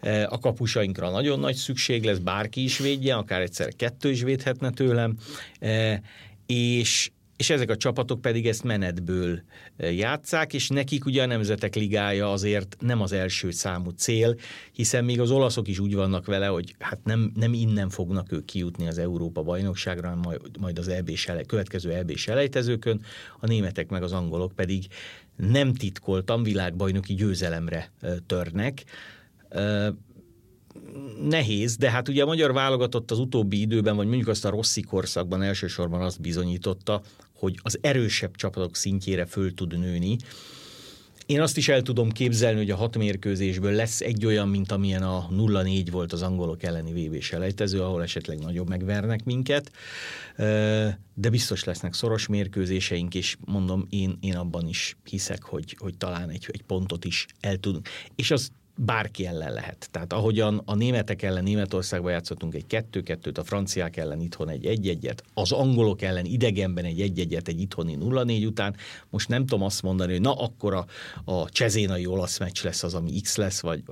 e, 0.00 0.26
a 0.26 0.38
kapusainkra 0.38 1.10
nagyon 1.10 1.40
nagy 1.40 1.54
szükség 1.54 2.04
lesz, 2.04 2.18
bárki 2.18 2.62
is 2.62 2.78
védje, 2.78 3.14
akár 3.14 3.40
egyszer 3.40 3.74
kettő 3.76 4.10
is 4.10 4.22
védhetne 4.22 4.70
tőlem, 4.70 5.16
e, 5.58 6.02
és, 6.46 7.10
és 7.42 7.50
ezek 7.50 7.70
a 7.70 7.76
csapatok 7.76 8.20
pedig 8.20 8.46
ezt 8.46 8.62
menetből 8.62 9.42
e, 9.76 9.92
játszák, 9.92 10.54
és 10.54 10.68
nekik 10.68 11.04
ugye 11.04 11.22
a 11.22 11.26
Nemzetek 11.26 11.74
Ligája 11.74 12.32
azért 12.32 12.76
nem 12.80 13.00
az 13.00 13.12
első 13.12 13.50
számú 13.50 13.90
cél, 13.90 14.34
hiszen 14.72 15.04
még 15.04 15.20
az 15.20 15.30
olaszok 15.30 15.68
is 15.68 15.78
úgy 15.78 15.94
vannak 15.94 16.26
vele, 16.26 16.46
hogy 16.46 16.74
hát 16.78 16.98
nem, 17.04 17.32
nem 17.34 17.52
innen 17.52 17.88
fognak 17.88 18.32
ők 18.32 18.44
kijutni 18.44 18.86
az 18.86 18.98
Európa 18.98 19.42
bajnokságra, 19.42 20.14
majd, 20.14 20.40
majd 20.60 20.78
az 20.78 20.88
EB 20.88 21.14
selej, 21.14 21.44
következő 21.44 21.92
EB 21.92 22.16
selejtezőkön, 22.16 23.00
a 23.40 23.46
németek 23.46 23.90
meg 23.90 24.02
az 24.02 24.12
angolok 24.12 24.52
pedig 24.52 24.86
nem 25.36 25.74
titkoltan 25.74 26.42
világbajnoki 26.42 27.14
győzelemre 27.14 27.90
e, 28.00 28.14
törnek. 28.26 28.84
E, 29.48 29.92
nehéz, 31.28 31.76
de 31.76 31.90
hát 31.90 32.08
ugye 32.08 32.22
a 32.22 32.26
magyar 32.26 32.52
válogatott 32.52 33.10
az 33.10 33.18
utóbbi 33.18 33.60
időben, 33.60 33.96
vagy 33.96 34.06
mondjuk 34.06 34.28
azt 34.28 34.44
a 34.44 34.50
Rossi 34.50 34.80
korszakban 34.80 35.42
elsősorban 35.42 36.00
azt 36.00 36.20
bizonyította, 36.20 37.02
hogy 37.42 37.58
az 37.62 37.78
erősebb 37.80 38.36
csapatok 38.36 38.76
szintjére 38.76 39.26
föl 39.26 39.54
tud 39.54 39.78
nőni. 39.78 40.16
Én 41.26 41.40
azt 41.40 41.56
is 41.56 41.68
el 41.68 41.82
tudom 41.82 42.10
képzelni, 42.10 42.56
hogy 42.56 42.70
a 42.70 42.76
hat 42.76 42.96
mérkőzésből 42.96 43.72
lesz 43.72 44.00
egy 44.00 44.26
olyan, 44.26 44.48
mint 44.48 44.72
amilyen 44.72 45.02
a 45.02 45.28
0-4 45.30 45.86
volt 45.90 46.12
az 46.12 46.22
angolok 46.22 46.62
elleni 46.62 47.06
vb 47.06 47.20
selejtező, 47.20 47.82
ahol 47.82 48.02
esetleg 48.02 48.38
nagyobb 48.38 48.68
megvernek 48.68 49.24
minket, 49.24 49.70
de 51.14 51.30
biztos 51.30 51.64
lesznek 51.64 51.94
szoros 51.94 52.26
mérkőzéseink, 52.26 53.14
és 53.14 53.36
mondom, 53.44 53.86
én, 53.90 54.18
én 54.20 54.36
abban 54.36 54.68
is 54.68 54.96
hiszek, 55.04 55.42
hogy, 55.42 55.76
hogy 55.78 55.96
talán 55.96 56.30
egy, 56.30 56.46
egy 56.48 56.62
pontot 56.62 57.04
is 57.04 57.26
el 57.40 57.56
tudunk. 57.56 57.88
És 58.16 58.30
az 58.30 58.50
bárki 58.76 59.26
ellen 59.26 59.52
lehet. 59.52 59.88
Tehát 59.90 60.12
ahogyan 60.12 60.62
a 60.64 60.74
németek 60.74 61.22
ellen 61.22 61.42
Németországban 61.42 62.12
játszottunk 62.12 62.54
egy 62.54 62.66
kettő-kettőt, 62.66 63.38
a 63.38 63.44
franciák 63.44 63.96
ellen 63.96 64.20
itthon 64.20 64.48
egy 64.48 64.66
egy-egyet, 64.66 65.24
az 65.34 65.52
angolok 65.52 66.02
ellen 66.02 66.24
idegenben 66.24 66.84
egy 66.84 67.00
egy-egyet, 67.00 67.48
egy 67.48 67.60
itthoni 67.60 67.96
0-4 68.00 68.46
után, 68.46 68.76
most 69.10 69.28
nem 69.28 69.46
tudom 69.46 69.62
azt 69.62 69.82
mondani, 69.82 70.12
hogy 70.12 70.20
na 70.20 70.32
akkor 70.32 70.74
a, 70.74 70.86
a 71.24 71.48
csezénai 71.48 72.06
olasz 72.06 72.38
meccs 72.38 72.64
lesz 72.64 72.82
az, 72.82 72.94
ami 72.94 73.20
X 73.20 73.36
lesz, 73.36 73.60
vagy, 73.60 73.82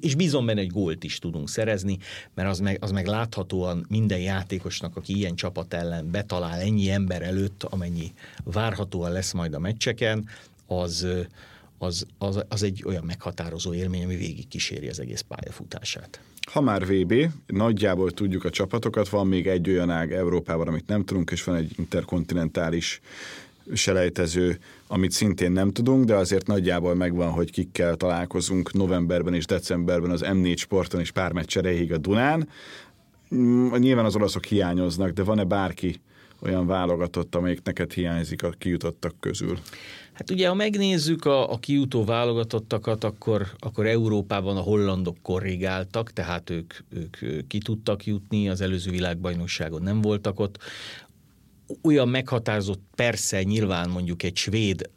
és 0.00 0.14
bízom 0.14 0.46
benne, 0.46 0.60
hogy 0.60 0.70
gólt 0.70 1.04
is 1.04 1.18
tudunk 1.18 1.48
szerezni, 1.48 1.98
mert 2.34 2.48
az 2.48 2.58
meg, 2.58 2.78
az 2.80 2.90
meg 2.90 3.06
láthatóan 3.06 3.86
minden 3.88 4.20
játékosnak, 4.20 4.96
aki 4.96 5.16
ilyen 5.16 5.34
csapat 5.34 5.74
ellen 5.74 6.10
betalál 6.10 6.60
ennyi 6.60 6.90
ember 6.90 7.22
előtt, 7.22 7.62
amennyi 7.62 8.12
várhatóan 8.44 9.12
lesz 9.12 9.32
majd 9.32 9.54
a 9.54 9.58
meccseken, 9.58 10.28
az, 10.66 11.06
az, 11.84 12.06
az, 12.18 12.44
az 12.48 12.62
egy 12.62 12.82
olyan 12.86 13.04
meghatározó 13.04 13.74
élmény, 13.74 14.04
ami 14.04 14.16
végig 14.16 14.48
kíséri 14.48 14.88
az 14.88 15.00
egész 15.00 15.20
pályafutását. 15.20 16.20
Ha 16.52 16.60
már 16.60 16.86
VB, 16.86 17.14
nagyjából 17.46 18.10
tudjuk 18.10 18.44
a 18.44 18.50
csapatokat, 18.50 19.08
van 19.08 19.26
még 19.26 19.46
egy 19.46 19.68
olyan 19.68 19.90
ág 19.90 20.12
Európában, 20.12 20.68
amit 20.68 20.86
nem 20.86 21.04
tudunk, 21.04 21.30
és 21.30 21.44
van 21.44 21.56
egy 21.56 21.72
interkontinentális 21.76 23.00
selejtező, 23.72 24.58
amit 24.86 25.10
szintén 25.10 25.52
nem 25.52 25.72
tudunk, 25.72 26.04
de 26.04 26.14
azért 26.14 26.46
nagyjából 26.46 26.94
megvan, 26.94 27.30
hogy 27.30 27.50
kikkel 27.50 27.96
találkozunk 27.96 28.72
novemberben 28.72 29.34
és 29.34 29.44
decemberben 29.44 30.10
az 30.10 30.22
M4 30.24 30.56
sporton 30.56 31.00
és 31.00 31.10
pár 31.10 31.32
meccs 31.32 31.56
a 31.92 31.98
Dunán. 31.98 32.48
Mm, 33.34 33.74
nyilván 33.74 34.04
az 34.04 34.16
olaszok 34.16 34.44
hiányoznak, 34.44 35.10
de 35.10 35.22
van-e 35.22 35.44
bárki 35.44 36.00
olyan 36.44 36.66
válogatott, 36.66 37.34
amelyik 37.34 37.62
neked 37.62 37.92
hiányzik 37.92 38.42
a 38.42 38.50
kijutottak 38.50 39.14
közül? 39.20 39.58
Hát 40.12 40.30
ugye, 40.30 40.48
ha 40.48 40.54
megnézzük 40.54 41.24
a, 41.24 41.52
a 41.52 41.58
kijutó 41.58 42.04
válogatottakat, 42.04 43.04
akkor, 43.04 43.46
akkor 43.58 43.86
Európában 43.86 44.56
a 44.56 44.60
hollandok 44.60 45.16
korrigáltak, 45.22 46.12
tehát 46.12 46.50
ők, 46.50 46.74
ők 47.20 47.46
ki 47.46 47.58
tudtak 47.58 48.06
jutni, 48.06 48.48
az 48.48 48.60
előző 48.60 48.90
világbajnokságon 48.90 49.82
nem 49.82 50.00
voltak 50.00 50.40
ott. 50.40 50.58
Olyan 51.82 52.08
meghatározott, 52.08 52.82
persze 52.94 53.42
nyilván 53.42 53.90
mondjuk 53.90 54.22
egy 54.22 54.36
svéd 54.36 54.90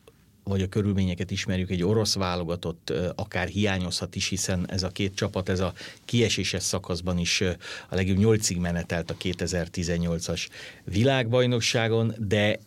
vagy 0.47 0.61
a 0.61 0.67
körülményeket 0.67 1.31
ismerjük, 1.31 1.69
egy 1.69 1.83
orosz 1.83 2.15
válogatott 2.15 2.93
akár 3.15 3.47
hiányozhat 3.47 4.15
is, 4.15 4.27
hiszen 4.27 4.65
ez 4.69 4.83
a 4.83 4.89
két 4.89 5.15
csapat, 5.15 5.49
ez 5.49 5.59
a 5.59 5.73
kieséses 6.05 6.63
szakaszban 6.63 7.17
is 7.17 7.41
a 7.89 7.95
legjobb 7.95 8.17
nyolcig 8.17 8.57
menetelt 8.57 9.11
a 9.11 9.15
2018-as 9.15 10.47
világbajnokságon, 10.83 12.13
de 12.17 12.59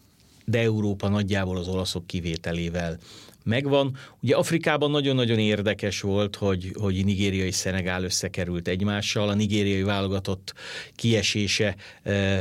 de 0.45 0.59
Európa 0.59 1.09
nagyjából 1.09 1.57
az 1.57 1.69
olaszok 1.69 2.07
kivételével 2.07 2.99
megvan. 3.45 3.97
Ugye 4.23 4.37
Afrikában 4.37 4.91
nagyon-nagyon 4.91 5.39
érdekes 5.39 6.01
volt, 6.01 6.37
hogy, 6.37 6.73
hogy 6.79 7.05
Nigéria 7.05 7.45
és 7.45 7.55
Szenegál 7.55 8.05
összekerült 8.05 8.69
egymással. 8.69 9.29
A 9.29 9.35
nigériai 9.35 9.83
válogatott 9.83 10.55
kiesése 10.95 11.77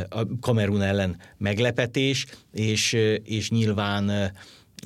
a 0.09 0.21
Kamerun 0.41 0.81
ellen 0.81 1.17
meglepetés, 1.37 2.25
és, 2.53 2.93
és 3.23 3.49
nyilván 3.49 4.31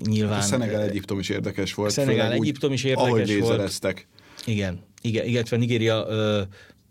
nyilván... 0.01 0.39
A 0.39 0.41
Szenegál 0.41 0.81
Egyiptom 0.81 1.19
is 1.19 1.29
érdekes 1.29 1.73
volt. 1.73 1.91
Szenegál 1.91 2.31
Egyiptom 2.31 2.71
is 2.71 2.83
érdekes 2.83 3.09
ahogy 3.09 3.39
volt. 3.39 4.07
Igen, 4.45 4.79
igen, 5.01 5.25
illetve 5.25 5.57
Nigéria, 5.57 6.05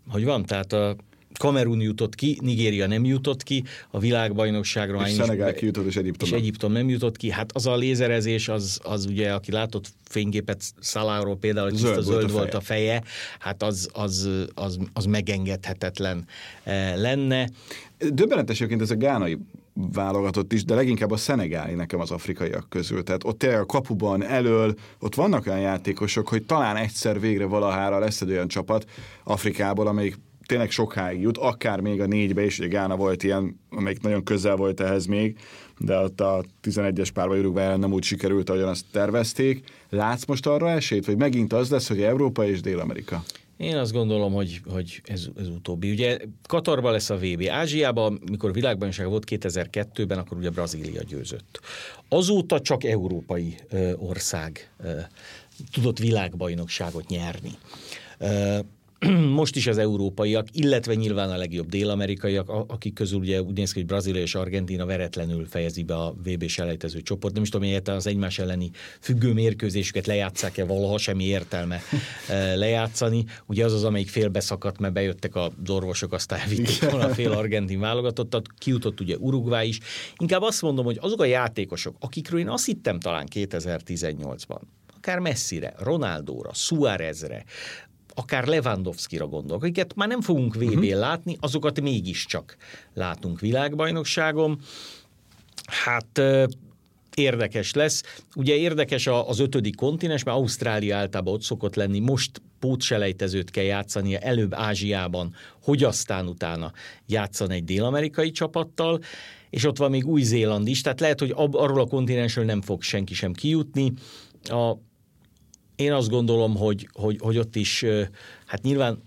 hogy 0.07 0.23
van, 0.23 0.45
tehát 0.45 0.73
a 0.73 0.95
Kamerun 1.37 1.81
jutott 1.81 2.15
ki, 2.15 2.37
Nigéria 2.41 2.87
nem 2.87 3.05
jutott 3.05 3.43
ki, 3.43 3.63
a 3.91 3.99
világbajnokságra. 3.99 5.07
És 5.07 5.13
Szenegál 5.13 5.53
kijutott, 5.53 5.85
és 5.85 5.95
Egyiptom. 5.95 6.27
És 6.27 6.33
Egyiptom 6.33 6.71
nem 6.71 6.89
jutott 6.89 7.17
ki. 7.17 7.31
Hát 7.31 7.51
az 7.51 7.65
a 7.65 7.75
lézerezés, 7.75 8.47
az, 8.47 8.79
az 8.83 9.05
ugye, 9.05 9.33
aki 9.33 9.51
látott 9.51 9.93
fényképet 10.03 10.63
Szaláról 10.79 11.37
például, 11.37 11.69
hogy 11.69 11.77
zöld, 11.77 12.03
zöld 12.03 12.31
volt 12.31 12.53
a 12.53 12.59
feje, 12.59 13.03
hát 13.39 13.63
az, 13.63 13.89
az, 13.93 14.29
az, 14.53 14.77
az 14.93 15.05
megengedhetetlen 15.05 16.25
eh, 16.63 16.93
lenne. 16.95 17.49
Döbbenetes 17.97 18.55
egyébként 18.55 18.81
ez 18.81 18.91
a 18.91 18.95
gánai 18.95 19.37
válogatott 19.73 20.53
is, 20.53 20.65
de 20.65 20.75
leginkább 20.75 21.11
a 21.11 21.17
szenegáli 21.17 21.73
nekem 21.73 21.99
az 21.99 22.11
afrikaiak 22.11 22.69
közül. 22.69 23.03
Tehát 23.03 23.23
ott 23.23 23.37
tényleg 23.37 23.59
a 23.59 23.65
kapuban 23.65 24.23
elől, 24.23 24.73
ott 24.99 25.15
vannak 25.15 25.47
olyan 25.47 25.59
játékosok, 25.59 26.27
hogy 26.27 26.45
talán 26.45 26.75
egyszer 26.75 27.19
végre 27.19 27.45
valahára 27.45 27.99
lesz 27.99 28.21
egy 28.21 28.29
olyan 28.29 28.47
csapat 28.47 28.85
Afrikából, 29.23 29.87
amelyik 29.87 30.15
tényleg 30.45 30.71
sokáig 30.71 31.21
jut, 31.21 31.37
akár 31.37 31.79
még 31.79 32.01
a 32.01 32.05
négybe 32.05 32.45
is, 32.45 32.59
ugye 32.59 32.67
Gána 32.67 32.95
volt 32.95 33.23
ilyen, 33.23 33.59
amelyik 33.69 34.01
nagyon 34.01 34.23
közel 34.23 34.55
volt 34.55 34.79
ehhez 34.79 35.05
még, 35.05 35.37
de 35.79 35.97
ott 35.97 36.21
a 36.21 36.43
11-es 36.63 37.09
párba 37.13 37.35
Uruguay 37.35 37.77
nem 37.77 37.93
úgy 37.93 38.03
sikerült, 38.03 38.49
ahogyan 38.49 38.67
azt 38.67 38.85
tervezték. 38.91 39.63
Látsz 39.89 40.25
most 40.25 40.47
arra 40.47 40.69
esélyt, 40.69 41.05
vagy 41.05 41.17
megint 41.17 41.53
az 41.53 41.69
lesz, 41.69 41.87
hogy 41.87 42.01
Európa 42.01 42.45
és 42.45 42.61
Dél-Amerika? 42.61 43.23
Én 43.57 43.77
azt 43.77 43.91
gondolom, 43.91 44.33
hogy, 44.33 44.61
hogy 44.65 45.01
ez, 45.05 45.27
ez 45.37 45.47
utóbbi. 45.47 45.91
Ugye 45.91 46.17
Katarban 46.47 46.91
lesz 46.91 47.09
a 47.09 47.17
VB. 47.17 47.47
Ázsiában, 47.49 48.21
mikor 48.31 48.53
világbajnokság 48.53 49.07
volt 49.07 49.25
2002-ben, 49.29 50.17
akkor 50.17 50.37
ugye 50.37 50.49
Brazília 50.49 51.01
győzött. 51.03 51.59
Azóta 52.09 52.61
csak 52.61 52.83
európai 52.83 53.55
ország 53.97 54.71
ö, 54.83 54.99
tudott 55.71 55.97
világbajnokságot 55.97 57.07
nyerni. 57.07 57.51
most 59.39 59.55
is 59.55 59.67
az 59.67 59.77
európaiak, 59.77 60.47
illetve 60.51 60.93
nyilván 60.93 61.29
a 61.29 61.37
legjobb 61.37 61.69
dél-amerikaiak, 61.69 62.49
akik 62.49 62.93
közül 62.93 63.19
ugye 63.19 63.41
úgy 63.41 63.55
néz 63.55 63.71
ki, 63.71 63.79
hogy 63.79 63.87
Brazília 63.87 64.21
és 64.21 64.35
Argentina 64.35 64.85
veretlenül 64.85 65.45
fejezi 65.45 65.83
be 65.83 65.95
a 65.95 66.15
VB 66.23 66.47
selejtező 66.47 67.01
csoport. 67.01 67.33
Nem 67.33 67.43
is 67.43 67.49
tudom, 67.49 67.69
hogy 67.69 67.81
az 67.89 68.07
egymás 68.07 68.39
elleni 68.39 68.71
függő 68.99 69.33
mérkőzésüket 69.33 70.07
lejátszák-e 70.07 70.65
valaha, 70.65 70.97
semmi 70.97 71.23
értelme 71.23 71.75
eh, 72.29 72.55
lejátszani. 72.55 73.25
Ugye 73.45 73.65
az 73.65 73.73
az, 73.73 73.83
amelyik 73.83 74.09
félbeszakadt, 74.09 74.79
mert 74.79 74.93
bejöttek 74.93 75.35
az 75.35 75.51
orvosok, 75.67 76.13
aztán 76.13 76.39
elvitték 76.39 76.89
volna 76.89 77.05
a 77.05 77.13
fél 77.13 77.31
argentin 77.31 77.79
válogatottat, 77.79 78.47
kijutott 78.57 78.99
ugye 78.99 79.17
Uruguay 79.17 79.67
is. 79.67 79.79
Inkább 80.17 80.41
azt 80.41 80.61
mondom, 80.61 80.85
hogy 80.85 80.97
azok 81.01 81.21
a 81.21 81.25
játékosok, 81.25 81.95
akikről 81.99 82.39
én 82.39 82.49
azt 82.49 82.65
hittem 82.65 82.99
talán 82.99 83.27
2018-ban, 83.35 84.59
akár 84.95 85.19
Messire, 85.19 85.73
Ronaldóra, 85.77 86.53
Suárezre, 86.53 87.45
akár 88.15 88.47
Lewandowski-ra 88.47 89.27
gondolok, 89.27 89.63
akiket 89.63 89.95
már 89.95 90.07
nem 90.07 90.21
fogunk 90.21 90.55
vb 90.55 90.61
uh-huh. 90.61 90.99
látni, 90.99 91.37
azokat 91.39 91.81
mégiscsak 91.81 92.57
látunk 92.93 93.39
világbajnokságon. 93.39 94.59
Hát 95.65 96.21
érdekes 97.15 97.73
lesz. 97.73 98.03
Ugye 98.35 98.55
érdekes 98.55 99.07
az 99.07 99.39
ötödik 99.39 99.75
kontinens, 99.75 100.23
mert 100.23 100.37
Ausztrália 100.37 100.97
általában 100.97 101.33
ott 101.33 101.41
szokott 101.41 101.75
lenni, 101.75 101.99
most 101.99 102.41
pótselejtezőt 102.59 103.51
kell 103.51 103.63
játszania 103.63 104.19
előbb 104.19 104.53
Ázsiában, 104.53 105.33
hogy 105.63 105.83
aztán 105.83 106.27
utána 106.27 106.71
játszan 107.05 107.51
egy 107.51 107.63
dél-amerikai 107.63 108.31
csapattal, 108.31 108.99
és 109.49 109.65
ott 109.65 109.77
van 109.77 109.89
még 109.89 110.07
Új-Zéland 110.07 110.67
is, 110.67 110.81
tehát 110.81 110.99
lehet, 110.99 111.19
hogy 111.19 111.33
arról 111.35 111.79
a 111.79 111.85
kontinensről 111.85 112.45
nem 112.45 112.61
fog 112.61 112.81
senki 112.81 113.13
sem 113.13 113.33
kijutni. 113.33 113.93
A 114.43 114.73
én 115.75 115.93
azt 115.93 116.09
gondolom, 116.09 116.55
hogy, 116.55 116.89
hogy, 116.93 117.17
hogy 117.19 117.37
ott 117.37 117.55
is, 117.55 117.85
hát 118.45 118.61
nyilván 118.61 119.01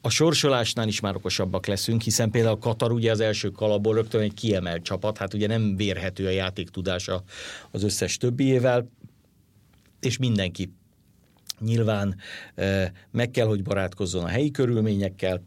a 0.00 0.10
sorsolásnál 0.10 0.88
is 0.88 1.00
már 1.00 1.16
okosabbak 1.16 1.66
leszünk, 1.66 2.02
hiszen 2.02 2.30
például 2.30 2.58
Katar 2.58 2.92
ugye 2.92 3.10
az 3.10 3.20
első 3.20 3.50
kalapból 3.50 3.94
rögtön 3.94 4.20
egy 4.20 4.34
kiemelt 4.34 4.82
csapat, 4.82 5.18
hát 5.18 5.34
ugye 5.34 5.46
nem 5.46 5.76
vérhető 5.76 6.26
a 6.26 6.30
játék 6.30 6.68
tudása 6.68 7.22
az 7.70 7.82
összes 7.82 8.16
többiével, 8.16 8.90
és 10.00 10.18
mindenki 10.18 10.72
nyilván 11.60 12.16
meg 13.10 13.30
kell, 13.30 13.46
hogy 13.46 13.62
barátkozzon 13.62 14.24
a 14.24 14.28
helyi 14.28 14.50
körülményekkel, 14.50 15.42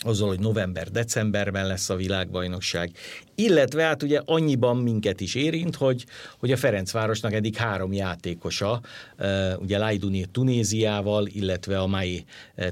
azzal, 0.00 0.28
hogy 0.28 0.40
november-decemberben 0.40 1.66
lesz 1.66 1.90
a 1.90 1.96
világbajnokság, 1.96 2.90
illetve 3.34 3.82
hát 3.82 4.02
ugye 4.02 4.20
annyiban 4.24 4.76
minket 4.76 5.20
is 5.20 5.34
érint, 5.34 5.76
hogy, 5.76 6.04
hogy 6.38 6.52
a 6.52 6.56
Ferencvárosnak 6.56 7.32
eddig 7.32 7.56
három 7.56 7.92
játékosa, 7.92 8.80
ugye 9.58 9.78
Lajduni 9.78 10.24
Tunéziával, 10.24 11.26
illetve 11.26 11.78
a 11.78 11.86
mai 11.86 12.24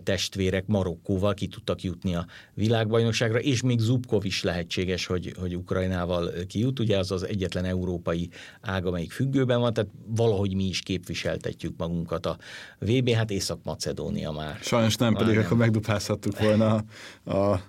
testvérek 0.03 0.67
Marokkóval 0.67 1.35
ki 1.35 1.47
tudtak 1.47 1.83
jutni 1.83 2.15
a 2.15 2.27
világbajnokságra, 2.55 3.39
és 3.39 3.63
még 3.63 3.79
Zubkov 3.79 4.25
is 4.25 4.43
lehetséges, 4.43 5.07
hogy, 5.07 5.35
hogy 5.39 5.57
Ukrajnával 5.57 6.31
kijut, 6.47 6.79
ugye 6.79 6.99
az 6.99 7.11
az 7.11 7.27
egyetlen 7.27 7.65
európai 7.65 8.29
ág, 8.61 8.87
amelyik 8.87 9.13
függőben 9.13 9.61
van, 9.61 9.73
tehát 9.73 9.91
valahogy 10.07 10.55
mi 10.55 10.65
is 10.65 10.81
képviseltetjük 10.81 11.75
magunkat 11.77 12.27
a 12.27 12.37
VB, 12.79 13.11
hát 13.11 13.31
Észak-Macedónia 13.31 14.31
már. 14.31 14.59
Sajnos 14.63 14.97
nem, 14.97 15.15
pedig 15.15 15.39
akkor 15.39 15.57
megdupázhattuk 15.57 16.39
volna 16.39 16.85
a 17.27 17.61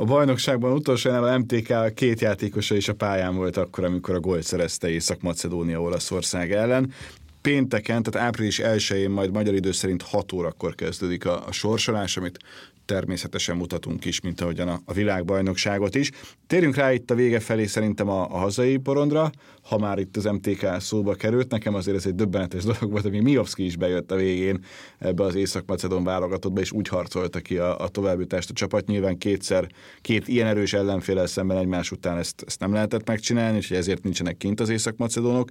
a 0.00 0.04
bajnokságban 0.04 0.72
utolsó 0.72 1.10
a 1.10 1.38
MTK 1.38 1.94
két 1.94 2.20
játékosa 2.20 2.74
is 2.74 2.88
a 2.88 2.94
pályán 2.94 3.34
volt 3.34 3.56
akkor, 3.56 3.84
amikor 3.84 4.14
a 4.14 4.20
gólt 4.20 4.42
szerezte 4.42 4.88
Észak-Macedónia 4.88 5.80
Olaszország 5.80 6.52
ellen 6.52 6.92
pénteken, 7.42 8.02
tehát 8.02 8.28
április 8.28 8.60
1-én, 8.62 9.10
majd 9.10 9.32
magyar 9.32 9.54
idő 9.54 9.72
szerint 9.72 10.02
6 10.02 10.32
órakor 10.32 10.74
kezdődik 10.74 11.26
a, 11.26 11.46
a 11.46 11.52
sorsolás, 11.52 12.16
amit 12.16 12.38
természetesen 12.88 13.56
mutatunk 13.56 14.04
is, 14.04 14.20
mint 14.20 14.40
ahogyan 14.40 14.68
a, 14.68 14.80
a 14.84 14.92
világbajnokságot 14.92 15.94
is. 15.94 16.10
Térjünk 16.46 16.76
rá 16.76 16.92
itt 16.92 17.10
a 17.10 17.14
vége 17.14 17.40
felé 17.40 17.66
szerintem 17.66 18.08
a, 18.08 18.22
a 18.22 18.36
hazai 18.36 18.76
porondra, 18.76 19.30
ha 19.62 19.78
már 19.78 19.98
itt 19.98 20.16
az 20.16 20.24
MTK 20.24 20.80
szóba 20.80 21.14
került. 21.14 21.50
Nekem 21.50 21.74
azért 21.74 21.96
ez 21.96 22.06
egy 22.06 22.14
döbbenetes 22.14 22.62
dolog 22.70 22.90
volt, 22.90 23.04
ami 23.04 23.20
Miovski 23.20 23.64
is 23.64 23.76
bejött 23.76 24.10
a 24.10 24.16
végén 24.16 24.64
ebbe 24.98 25.24
az 25.24 25.34
Észak-Macedon 25.34 26.04
válogatottba, 26.04 26.60
és 26.60 26.72
úgy 26.72 26.88
harcolta 26.88 27.40
ki 27.40 27.56
a, 27.56 27.78
a 27.78 27.88
továbbjutást 27.88 28.50
a 28.50 28.52
csapat. 28.52 28.86
Nyilván 28.86 29.18
kétszer, 29.18 29.66
két 30.00 30.28
ilyen 30.28 30.46
erős 30.46 30.72
ellenféle 30.72 31.26
szemben 31.26 31.56
egymás 31.56 31.90
után 31.90 32.18
ezt, 32.18 32.42
ezt 32.46 32.60
nem 32.60 32.72
lehetett 32.72 33.06
megcsinálni, 33.06 33.56
és 33.56 33.70
ezért 33.70 34.02
nincsenek 34.02 34.36
kint 34.36 34.60
az 34.60 34.68
Észak-Macedónok. 34.68 35.50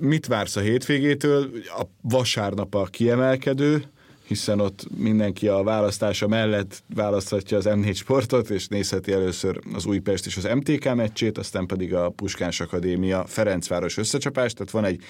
Mit 0.00 0.26
vársz 0.26 0.56
a 0.56 0.60
hétvégétől? 0.60 1.50
A 1.66 1.82
vasárnap 2.02 2.74
a 2.74 2.84
kiemelkedő, 2.84 3.84
hiszen 4.26 4.60
ott 4.60 4.86
mindenki 4.96 5.48
a 5.48 5.62
választása 5.62 6.28
mellett 6.28 6.82
választhatja 6.94 7.56
az 7.56 7.66
M4 7.68 7.94
sportot, 7.94 8.50
és 8.50 8.66
nézheti 8.66 9.12
először 9.12 9.60
az 9.74 9.86
Újpest 9.86 10.26
és 10.26 10.36
az 10.36 10.48
MTK 10.54 10.94
meccsét, 10.94 11.38
aztán 11.38 11.66
pedig 11.66 11.94
a 11.94 12.08
Puskás 12.08 12.60
Akadémia 12.60 13.24
Ferencváros 13.26 13.96
összecsapást, 13.96 14.56
tehát 14.56 14.72
van 14.72 14.84
egy 14.84 15.02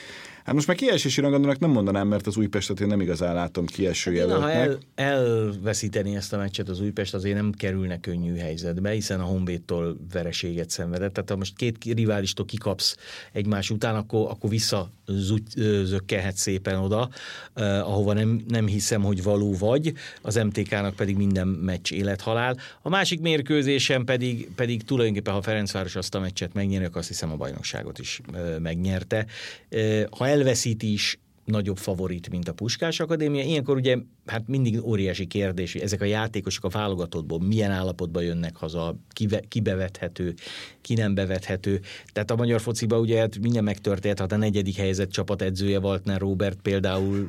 Hát 0.51 0.59
most 0.59 0.71
már 0.71 0.79
kiesési 0.79 1.21
rangadónak 1.21 1.59
nem 1.59 1.71
mondanám, 1.71 2.09
mert 2.09 2.27
az 2.27 2.37
Újpestet 2.37 2.81
én 2.81 2.87
nem 2.87 3.01
igazán 3.01 3.35
látom 3.35 3.67
kieső 3.67 4.19
hát, 4.19 4.31
Ha 4.31 4.51
el, 4.51 4.79
elveszíteni 4.95 6.17
ezt 6.17 6.33
a 6.33 6.37
meccset 6.37 6.69
az 6.69 6.81
Újpest, 6.81 7.15
azért 7.15 7.35
nem 7.35 7.53
kerülne 7.53 8.01
könnyű 8.01 8.37
helyzetbe, 8.37 8.91
hiszen 8.91 9.21
a 9.21 9.25
Honvédtól 9.25 9.97
vereséget 10.13 10.71
szenvedett. 10.71 11.13
Tehát 11.13 11.31
ha 11.31 11.37
most 11.37 11.57
két 11.57 11.85
riválistól 11.85 12.47
kikapsz 12.47 12.97
egymás 13.33 13.71
után, 13.71 13.95
akkor, 13.95 14.31
akkor 14.31 14.51
visszazökkelhet 14.51 16.37
szépen 16.37 16.79
oda, 16.79 17.09
eh, 17.55 17.89
ahova 17.89 18.13
nem, 18.13 18.45
nem 18.49 18.67
hiszem, 18.67 19.03
hogy 19.03 19.23
való 19.23 19.55
vagy, 19.59 19.93
az 20.23 20.35
MTK-nak 20.35 20.95
pedig 20.95 21.17
minden 21.17 21.49
meccs 21.49 21.93
élethalál. 21.93 22.57
A 22.83 22.89
másik 22.89 23.21
mérkőzésen 23.21 24.05
pedig, 24.05 24.49
pedig 24.55 24.83
tulajdonképpen, 24.83 25.35
ha 25.35 25.43
Ferencváros 25.43 25.97
azt 25.97 26.15
a 26.15 26.21
meccset 26.21 26.55
megnyernek, 26.55 26.97
azt 26.97 27.09
hiszem 27.09 27.33
a 27.33 27.37
bajnokságot 27.37 27.99
is 27.99 28.21
eh, 28.33 28.59
megnyerte. 28.59 29.27
Eh, 29.69 30.05
ha 30.11 30.27
elveszíti 30.41 30.93
is 30.93 31.19
nagyobb 31.51 31.79
favorit, 31.79 32.31
mint 32.31 32.49
a 32.49 32.53
Puskás 32.53 33.01
Akadémia. 33.01 33.43
Ilyenkor 33.43 33.77
ugye 33.77 33.97
hát 34.27 34.49
mindig 34.49 34.85
óriási 34.85 35.27
kérdés, 35.27 35.73
hogy 35.73 35.83
ezek 35.83 36.01
a 36.01 36.05
játékosok 36.05 36.65
a 36.65 36.69
válogatottból 36.69 37.41
milyen 37.41 37.71
állapotban 37.71 38.23
jönnek 38.23 38.57
haza, 38.57 38.97
ki, 39.09 39.29
ki 39.49 39.61
bevethető, 39.61 40.35
ki 40.81 40.95
nem 40.95 41.15
bevethető. 41.15 41.81
Tehát 42.13 42.31
a 42.31 42.37
magyar 42.37 42.61
fociba 42.61 42.99
ugye 42.99 43.19
hát 43.19 43.39
minden 43.39 43.65
megtörtént, 43.65 44.19
hát 44.19 44.33
a 44.33 44.37
negyedik 44.37 44.77
helyzet 44.77 45.11
csapat 45.11 45.43
edzője 45.43 45.79
Waltner 45.79 46.21
Robert 46.21 46.59
például 46.63 47.29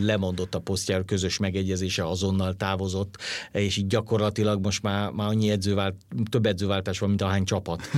lemondott 0.00 0.54
a 0.54 0.58
posztjáról, 0.58 1.04
közös 1.04 1.38
megegyezése 1.38 2.06
azonnal 2.06 2.54
távozott, 2.54 3.18
és 3.52 3.76
így 3.76 3.86
gyakorlatilag 3.86 4.64
most 4.64 4.82
már, 4.82 5.10
már 5.10 5.28
annyi 5.28 5.50
edzővált, 5.50 5.94
több 6.30 6.46
edzőváltás 6.46 6.98
van, 6.98 7.08
mint 7.08 7.22
ahány 7.22 7.44
csapat 7.44 7.88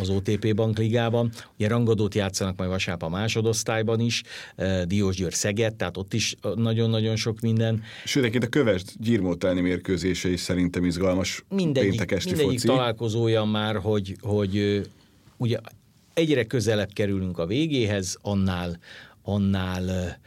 az 0.00 0.08
OTP 0.08 0.54
bankligában. 0.54 1.30
Ugye 1.58 1.68
rangadót 1.68 2.14
játszanak 2.14 2.56
majd 2.56 2.70
vasárnap 2.70 3.02
a 3.02 3.08
másodosztályban 3.08 4.00
is, 4.00 4.22
Diós 4.84 5.16
Győr 5.16 5.34
Szeged, 5.34 5.74
tehát 5.74 5.96
ott 5.96 6.14
is 6.14 6.34
nagyon-nagyon 6.54 7.16
sok 7.16 7.40
minden. 7.40 7.82
Sőt, 8.04 8.22
egyébként 8.22 8.44
a 8.44 8.58
kövest 8.58 8.92
gyírmótelni 9.00 9.60
mérkőzése 9.60 10.28
is 10.28 10.40
szerintem 10.40 10.84
izgalmas 10.84 11.44
mindegyik, 11.48 11.88
péntek 11.88 12.12
esti 12.12 12.28
mindegyik 12.28 12.60
foci. 12.60 12.66
találkozója 12.66 13.44
már, 13.44 13.76
hogy, 13.76 14.16
hogy 14.20 14.82
ugye 15.36 15.58
egyre 16.14 16.44
közelebb 16.44 16.92
kerülünk 16.92 17.38
a 17.38 17.46
végéhez, 17.46 18.18
annál, 18.22 18.78
annál 19.22 20.18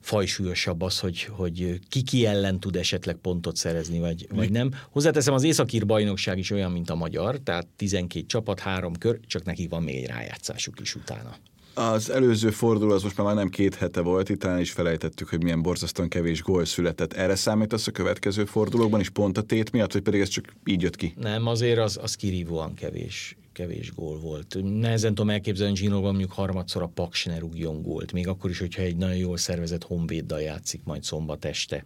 fajsúlyosabb 0.00 0.82
az, 0.82 0.98
hogy, 0.98 1.22
hogy 1.22 1.78
ki 1.88 2.02
ki 2.02 2.26
ellen 2.26 2.60
tud 2.60 2.76
esetleg 2.76 3.16
pontot 3.16 3.56
szerezni, 3.56 3.98
vagy, 3.98 4.26
vagy 4.34 4.50
nem. 4.50 4.70
Hozzáteszem, 4.90 5.34
az 5.34 5.42
északír 5.42 5.86
bajnokság 5.86 6.38
is 6.38 6.50
olyan, 6.50 6.72
mint 6.72 6.90
a 6.90 6.94
magyar, 6.94 7.38
tehát 7.38 7.66
12 7.76 8.26
csapat, 8.26 8.60
három 8.60 8.96
kör, 8.96 9.20
csak 9.26 9.44
nekik 9.44 9.70
van 9.70 9.82
még 9.82 10.06
rájátszásuk 10.06 10.80
is 10.80 10.94
utána. 10.94 11.36
Az 11.74 12.10
előző 12.10 12.50
forduló 12.50 12.92
az 12.92 13.02
most 13.02 13.16
már 13.16 13.34
nem 13.34 13.48
két 13.48 13.74
hete 13.74 14.00
volt, 14.00 14.28
itt 14.28 14.40
talán 14.40 14.60
is 14.60 14.72
felejtettük, 14.72 15.28
hogy 15.28 15.42
milyen 15.42 15.62
borzasztóan 15.62 16.08
kevés 16.08 16.42
gól 16.42 16.64
született. 16.64 17.12
Erre 17.12 17.34
számítasz 17.34 17.86
a 17.86 17.90
következő 17.90 18.44
fordulókban 18.44 19.00
is 19.00 19.08
pont 19.08 19.38
a 19.38 19.42
tét 19.42 19.72
miatt, 19.72 19.92
vagy 19.92 20.02
pedig 20.02 20.20
ez 20.20 20.28
csak 20.28 20.54
így 20.64 20.82
jött 20.82 20.96
ki? 20.96 21.14
Nem, 21.20 21.46
azért 21.46 21.78
az, 21.78 21.98
az 22.02 22.14
kirívóan 22.14 22.74
kevés 22.74 23.36
kevés 23.52 23.92
gól 23.94 24.18
volt. 24.18 24.56
Nehezen 24.62 25.14
tudom 25.14 25.30
elképzelni, 25.30 25.70
hogy 25.70 25.80
Zsinóban 25.80 26.10
mondjuk 26.10 26.32
harmadszor 26.32 26.82
a 26.82 26.86
Paks 26.86 27.24
ne 27.24 27.38
rúgjon 27.38 27.82
gólt, 27.82 28.12
még 28.12 28.28
akkor 28.28 28.50
is, 28.50 28.58
hogyha 28.58 28.82
egy 28.82 28.96
nagyon 28.96 29.16
jól 29.16 29.36
szervezett 29.36 29.82
honvéddal 29.82 30.40
játszik 30.40 30.80
majd 30.84 31.02
szombat 31.02 31.44
este. 31.44 31.84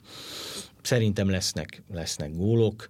Szerintem 0.82 1.30
lesznek, 1.30 1.82
lesznek 1.92 2.36
gólok. 2.36 2.86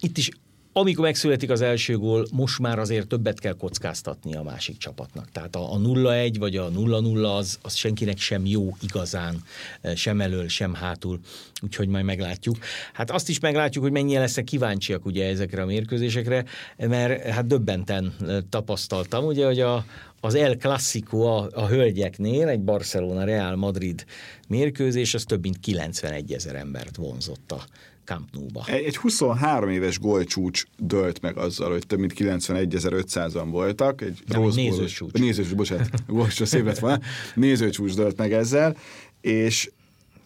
Itt 0.00 0.18
is 0.18 0.30
amikor 0.78 1.04
megszületik 1.04 1.50
az 1.50 1.60
első 1.60 1.98
gól, 1.98 2.26
most 2.32 2.58
már 2.58 2.78
azért 2.78 3.08
többet 3.08 3.40
kell 3.40 3.52
kockáztatni 3.52 4.34
a 4.34 4.42
másik 4.42 4.78
csapatnak. 4.78 5.30
Tehát 5.32 5.56
a, 5.56 5.72
a 5.72 5.78
0-1 5.78 6.34
vagy 6.38 6.56
a 6.56 6.70
0-0 6.70 7.36
az, 7.36 7.58
az 7.62 7.74
senkinek 7.74 8.18
sem 8.18 8.46
jó 8.46 8.76
igazán, 8.80 9.42
eh, 9.80 9.94
sem 9.94 10.20
elől, 10.20 10.48
sem 10.48 10.74
hátul, 10.74 11.20
úgyhogy 11.62 11.88
majd 11.88 12.04
meglátjuk. 12.04 12.56
Hát 12.92 13.10
azt 13.10 13.28
is 13.28 13.40
meglátjuk, 13.40 13.84
hogy 13.84 13.92
mennyien 13.92 14.20
lesznek 14.20 14.44
kíváncsiak 14.44 15.06
ugye 15.06 15.26
ezekre 15.26 15.62
a 15.62 15.66
mérkőzésekre, 15.66 16.44
mert 16.76 17.22
hát 17.22 17.46
döbbenten 17.46 18.14
eh, 18.20 18.36
tapasztaltam, 18.50 19.24
ugye, 19.24 19.46
hogy 19.46 19.60
a, 19.60 19.84
az 20.20 20.34
El 20.34 20.56
Clasico 20.56 21.20
a, 21.20 21.48
a 21.52 21.66
hölgyeknél, 21.66 22.48
egy 22.48 22.60
Barcelona-Real 22.60 23.56
Madrid 23.56 24.04
mérkőzés, 24.48 25.14
az 25.14 25.24
több 25.24 25.42
mint 25.42 25.60
91 25.60 26.32
ezer 26.32 26.54
embert 26.54 26.96
vonzott 26.96 27.52
a 27.52 27.64
Camp 28.06 28.28
Nou-ba. 28.32 28.64
Egy 28.66 28.96
23 28.96 29.70
éves 29.70 29.98
gólcsúcs 29.98 30.62
dölt 30.78 31.20
meg 31.20 31.36
azzal, 31.36 31.70
hogy 31.70 31.86
több 31.86 31.98
mint 31.98 32.12
91.500-an 32.16 33.46
voltak. 33.50 34.00
Egy 34.00 34.22
Nem, 34.26 34.42
nézőcsúcs. 34.42 35.12
Nézőcsúcs, 35.12 35.54
bocsánat, 35.54 35.88
szép 36.30 36.64
lett 36.64 36.78
volna. 36.78 37.00
Nézőcsúcs 37.34 37.94
dölt 37.94 38.16
meg 38.16 38.32
ezzel, 38.32 38.76
és 39.20 39.70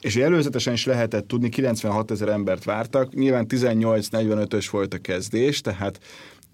és 0.01 0.17
előzetesen 0.17 0.73
is 0.73 0.85
lehetett 0.85 1.29
tudni, 1.29 1.49
96 1.49 2.11
ezer 2.11 2.29
embert 2.29 2.65
vártak, 2.65 3.15
nyilván 3.15 3.47
18-45-ös 3.49 4.67
volt 4.71 4.95
a 4.95 4.99
kezdés, 4.99 5.61
tehát 5.61 6.01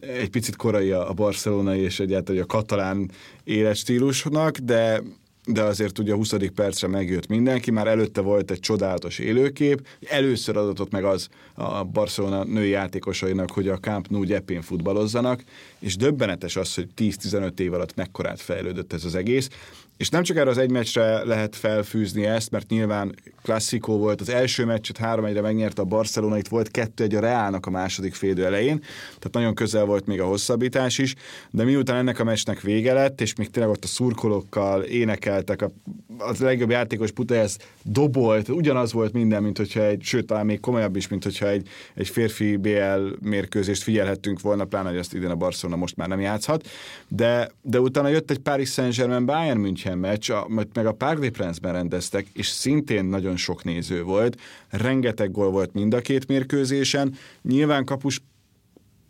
egy 0.00 0.30
picit 0.30 0.56
korai 0.56 0.90
a 0.90 1.12
barcelonai 1.12 1.80
és 1.80 2.00
egyáltalán 2.00 2.42
a 2.42 2.46
katalán 2.46 3.10
életstílusnak, 3.44 4.58
de 4.58 5.02
de 5.46 5.62
azért 5.62 5.98
ugye 5.98 6.12
a 6.12 6.16
20. 6.16 6.34
percre 6.54 6.88
megjött 6.88 7.26
mindenki, 7.26 7.70
már 7.70 7.86
előtte 7.86 8.20
volt 8.20 8.50
egy 8.50 8.60
csodálatos 8.60 9.18
élőkép, 9.18 9.86
először 10.08 10.56
adatott 10.56 10.90
meg 10.90 11.04
az 11.04 11.28
a 11.54 11.84
Barcelona 11.84 12.44
női 12.44 12.68
játékosainak, 12.68 13.50
hogy 13.50 13.68
a 13.68 13.78
Camp 13.78 14.08
Nou 14.08 14.22
gyepén 14.22 14.62
futballozzanak, 14.62 15.44
és 15.78 15.96
döbbenetes 15.96 16.56
az, 16.56 16.74
hogy 16.74 16.88
10-15 16.96 17.58
év 17.58 17.72
alatt 17.72 17.94
mekkorát 17.94 18.40
fejlődött 18.40 18.92
ez 18.92 19.04
az 19.04 19.14
egész, 19.14 19.48
és 19.96 20.08
nem 20.08 20.22
csak 20.22 20.36
erre 20.36 20.50
az 20.50 20.58
egy 20.58 20.70
meccsre 20.70 21.24
lehet 21.24 21.56
felfűzni 21.56 22.24
ezt, 22.24 22.50
mert 22.50 22.70
nyilván 22.70 23.14
klasszikó 23.42 23.98
volt, 23.98 24.20
az 24.20 24.28
első 24.28 24.64
meccset 24.64 24.98
3-1-re 25.02 25.40
megnyerte 25.40 25.82
a 25.82 25.84
Barcelona, 25.84 26.38
itt 26.38 26.48
volt 26.48 26.70
2-1 26.72 27.16
a 27.16 27.20
Reálnak 27.20 27.66
a 27.66 27.70
második 27.70 28.14
félidő 28.14 28.44
elején, 28.44 28.78
tehát 29.06 29.32
nagyon 29.32 29.54
közel 29.54 29.84
volt 29.84 30.06
még 30.06 30.20
a 30.20 30.26
hosszabbítás 30.26 30.98
is, 30.98 31.14
de 31.50 31.64
miután 31.64 31.96
ennek 31.96 32.18
a 32.18 32.24
meccsnek 32.24 32.60
vége 32.60 32.92
lett, 32.92 33.20
és 33.20 33.34
még 33.34 33.50
tényleg 33.50 33.72
ott 33.72 33.84
a 33.84 33.86
szurkolókkal 33.86 34.82
énekeltek, 34.82 35.62
a, 35.62 35.70
az 36.18 36.38
legjobb 36.38 36.70
játékos 36.70 37.10
Putelsz 37.10 37.58
dobolt, 37.82 38.48
ugyanaz 38.48 38.92
volt 38.92 39.12
minden, 39.12 39.42
mint 39.42 39.56
hogyha 39.56 39.84
egy, 39.84 40.02
sőt, 40.02 40.26
talán 40.26 40.46
még 40.46 40.60
komolyabb 40.60 40.96
is, 40.96 41.08
mint 41.08 41.22
hogyha 41.22 41.48
egy, 41.48 41.68
egy 41.94 42.08
férfi 42.08 42.56
BL 42.56 43.08
mérkőzést 43.20 43.82
figyelhettünk 43.82 44.40
volna, 44.40 44.64
pláne, 44.64 44.88
hogy 44.88 44.98
azt 44.98 45.14
idén 45.14 45.30
a 45.30 45.34
Barcelona 45.34 45.78
most 45.78 45.96
már 45.96 46.08
nem 46.08 46.20
játszhat, 46.20 46.68
de, 47.08 47.50
de 47.62 47.80
utána 47.80 48.08
jött 48.08 48.30
egy 48.30 48.38
Paris 48.38 48.70
Saint-Germain 48.70 49.26
Bayern 49.26 49.58
München 49.58 49.85
München 49.94 49.98
meccs, 49.98 50.30
a, 50.30 50.46
meg 50.74 50.86
a 50.86 50.92
Parc 50.92 51.20
des 51.20 51.30
Princes-ben 51.30 51.72
rendeztek, 51.72 52.26
és 52.32 52.46
szintén 52.46 53.04
nagyon 53.04 53.36
sok 53.36 53.64
néző 53.64 54.02
volt. 54.02 54.40
Rengeteg 54.68 55.30
gól 55.30 55.50
volt 55.50 55.72
mind 55.72 55.94
a 55.94 56.00
két 56.00 56.26
mérkőzésen. 56.26 57.14
Nyilván 57.42 57.84
kapus 57.84 58.20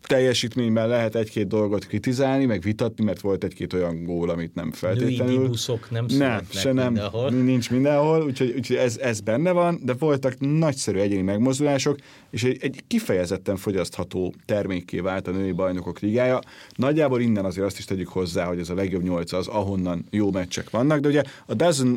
teljesítményben 0.07 0.89
lehet 0.89 1.15
egy-két 1.15 1.47
dolgot 1.47 1.87
kritizálni, 1.87 2.45
meg 2.45 2.61
vitatni, 2.61 3.05
mert 3.05 3.21
volt 3.21 3.45
egy-két 3.45 3.73
olyan 3.73 4.05
gól, 4.05 4.31
amit 4.31 4.55
nem 4.55 4.73
feltétlenül. 4.73 5.37
Női 5.37 5.47
buszok 5.47 5.91
nem 5.91 6.07
nem, 6.09 6.47
se 6.51 6.73
nem, 6.73 6.93
mindenhol. 6.93 7.31
nincs 7.31 7.71
mindenhol, 7.71 8.25
úgyhogy, 8.25 8.53
úgyhogy 8.57 8.77
ez, 8.77 8.97
ez 8.97 9.21
benne 9.21 9.51
van, 9.51 9.81
de 9.83 9.95
voltak 9.95 10.35
nagyszerű 10.39 10.99
egyéni 10.99 11.23
megmozdulások, 11.23 11.99
és 12.31 12.45
egy, 12.45 12.59
egy 12.61 12.83
kifejezetten 12.87 13.57
fogyasztható 13.57 14.35
termékké 14.45 14.99
vált 14.99 15.29
a 15.29 15.31
női 15.31 15.53
bajnokok 15.53 15.99
ligája. 15.99 16.41
Nagyjából 16.75 17.21
innen 17.21 17.45
azért 17.45 17.67
azt 17.67 17.79
is 17.79 17.85
tegyük 17.85 18.09
hozzá, 18.09 18.45
hogy 18.45 18.59
ez 18.59 18.71
a 18.71 18.75
legjobb 18.75 19.03
nyolc 19.03 19.33
az, 19.33 19.47
ahonnan 19.47 20.07
jó 20.11 20.31
meccsek 20.31 20.71
vannak, 20.71 21.01
de 21.01 21.09
ugye 21.09 21.23
a 21.47 21.55
Dazn, 21.55 21.95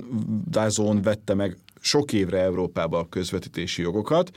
Dazon 0.49 1.01
vette 1.01 1.33
meg 1.33 1.57
sok 1.79 2.13
évre 2.13 2.39
Európába 2.39 2.99
a 2.99 3.09
közvetítési 3.09 3.81
jogokat, 3.81 4.31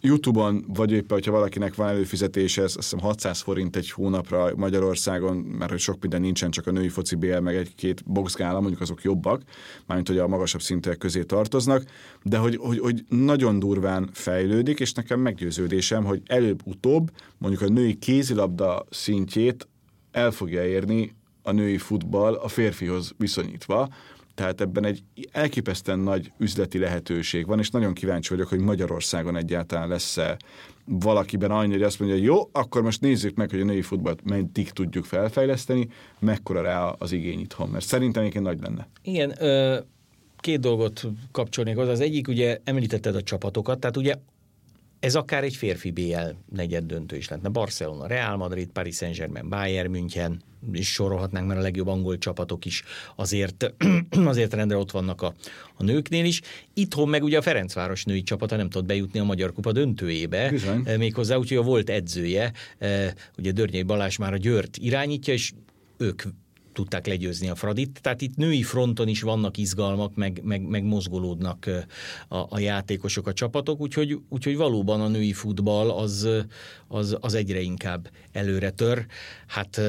YouTube-on, 0.00 0.64
vagy 0.68 0.92
éppen, 0.92 1.08
hogyha 1.08 1.32
valakinek 1.32 1.74
van 1.74 1.88
előfizetése, 1.88 2.62
azt 2.62 2.74
hiszem 2.74 2.98
600 2.98 3.40
forint 3.40 3.76
egy 3.76 3.90
hónapra 3.90 4.52
Magyarországon, 4.56 5.36
mert 5.36 5.70
hogy 5.70 5.80
sok 5.80 6.00
minden 6.00 6.20
nincsen, 6.20 6.50
csak 6.50 6.66
a 6.66 6.70
női 6.70 6.88
foci 6.88 7.14
BL, 7.14 7.38
meg 7.38 7.56
egy-két 7.56 8.04
boxgála, 8.04 8.60
mondjuk 8.60 8.80
azok 8.80 9.02
jobbak, 9.02 9.42
mármint 9.86 10.08
hogy 10.08 10.18
a 10.18 10.28
magasabb 10.28 10.62
szintek 10.62 10.98
közé 10.98 11.22
tartoznak, 11.22 11.84
de 12.22 12.36
hogy, 12.36 12.56
hogy, 12.56 12.78
hogy 12.78 13.04
nagyon 13.08 13.58
durván 13.58 14.10
fejlődik, 14.12 14.80
és 14.80 14.92
nekem 14.92 15.20
meggyőződésem, 15.20 16.04
hogy 16.04 16.22
előbb-utóbb 16.26 17.10
mondjuk 17.38 17.62
a 17.62 17.72
női 17.72 17.94
kézilabda 17.94 18.86
szintjét 18.90 19.68
el 20.10 20.30
fogja 20.30 20.66
érni 20.66 21.16
a 21.42 21.52
női 21.52 21.78
futball 21.78 22.34
a 22.34 22.48
férfihoz 22.48 23.12
viszonyítva, 23.16 23.88
tehát 24.38 24.60
ebben 24.60 24.84
egy 24.84 25.02
elképesztően 25.32 25.98
nagy 25.98 26.32
üzleti 26.38 26.78
lehetőség 26.78 27.46
van, 27.46 27.58
és 27.58 27.70
nagyon 27.70 27.94
kíváncsi 27.94 28.28
vagyok, 28.28 28.48
hogy 28.48 28.58
Magyarországon 28.58 29.36
egyáltalán 29.36 29.88
lesz-e 29.88 30.36
valakiben 30.84 31.50
annyi, 31.50 31.72
hogy 31.72 31.82
azt 31.82 32.00
mondja, 32.00 32.18
jó, 32.18 32.48
akkor 32.52 32.82
most 32.82 33.00
nézzük 33.00 33.36
meg, 33.36 33.50
hogy 33.50 33.60
a 33.60 33.64
női 33.64 33.82
futballt 33.82 34.24
meddig 34.24 34.70
tudjuk 34.70 35.04
felfejleszteni, 35.04 35.88
mekkora 36.18 36.62
rá 36.62 36.88
az 36.88 37.12
igény 37.12 37.40
itthon, 37.40 37.68
mert 37.68 37.84
szerintem 37.84 38.22
egyébként 38.22 38.44
nagy 38.44 38.60
lenne. 38.60 38.88
Igen, 39.02 39.42
ö, 39.42 39.78
két 40.38 40.60
dolgot 40.60 41.06
kapcsolnék 41.32 41.76
hozzá. 41.76 41.90
Az 41.90 42.00
egyik, 42.00 42.28
ugye 42.28 42.58
említetted 42.64 43.14
a 43.14 43.22
csapatokat, 43.22 43.78
tehát 43.78 43.96
ugye 43.96 44.14
ez 45.00 45.14
akár 45.14 45.44
egy 45.44 45.56
férfi 45.56 45.90
BL 45.90 46.54
negyed 46.54 46.84
döntő 46.84 47.16
is 47.16 47.28
lehetne. 47.28 47.50
Barcelona, 47.50 48.06
Real 48.06 48.36
Madrid, 48.36 48.68
Paris 48.68 48.96
Saint-Germain, 48.96 49.48
Bayern 49.48 49.90
München, 49.90 50.42
is 50.72 50.92
sorolhatnánk, 50.92 51.46
mert 51.46 51.60
a 51.60 51.62
legjobb 51.62 51.86
angol 51.86 52.18
csapatok 52.18 52.64
is 52.64 52.82
azért, 53.16 53.74
azért 54.24 54.54
rendre 54.54 54.76
ott 54.76 54.90
vannak 54.90 55.22
a, 55.22 55.34
a 55.74 55.82
nőknél 55.82 56.24
is. 56.24 56.40
Itthon 56.74 57.08
meg 57.08 57.22
ugye 57.22 57.38
a 57.38 57.42
Ferencváros 57.42 58.04
női 58.04 58.22
csapata 58.22 58.56
nem 58.56 58.68
tudott 58.68 58.86
bejutni 58.86 59.18
a 59.18 59.24
Magyar 59.24 59.52
Kupa 59.52 59.72
döntőjébe, 59.72 60.50
Bizony. 60.50 60.82
Eh, 60.84 60.96
méghozzá 60.96 61.36
úgyhogy 61.36 61.56
a 61.56 61.62
volt 61.62 61.90
edzője, 61.90 62.52
eh, 62.78 63.12
ugye 63.38 63.52
Dörnyei 63.52 63.82
Balázs 63.82 64.16
már 64.16 64.32
a 64.32 64.36
Győrt 64.36 64.76
irányítja, 64.76 65.32
és 65.32 65.52
ők 65.96 66.22
tudták 66.78 67.06
legyőzni 67.06 67.48
a 67.48 67.54
Fradit. 67.54 67.98
Tehát 68.02 68.20
itt 68.20 68.36
női 68.36 68.62
fronton 68.62 69.08
is 69.08 69.22
vannak 69.22 69.56
izgalmak, 69.56 70.14
meg, 70.14 70.40
meg, 70.44 70.62
meg 70.62 70.84
mozgolódnak 70.84 71.70
a, 72.28 72.36
a 72.48 72.58
játékosok, 72.58 73.26
a 73.26 73.32
csapatok, 73.32 73.80
úgyhogy, 73.80 74.18
úgyhogy 74.28 74.56
valóban 74.56 75.00
a 75.00 75.08
női 75.08 75.32
futball 75.32 75.90
az, 75.90 76.28
az, 76.88 77.16
az 77.20 77.34
egyre 77.34 77.60
inkább 77.60 78.10
előre 78.32 78.70
tör. 78.70 79.06
Hát 79.46 79.80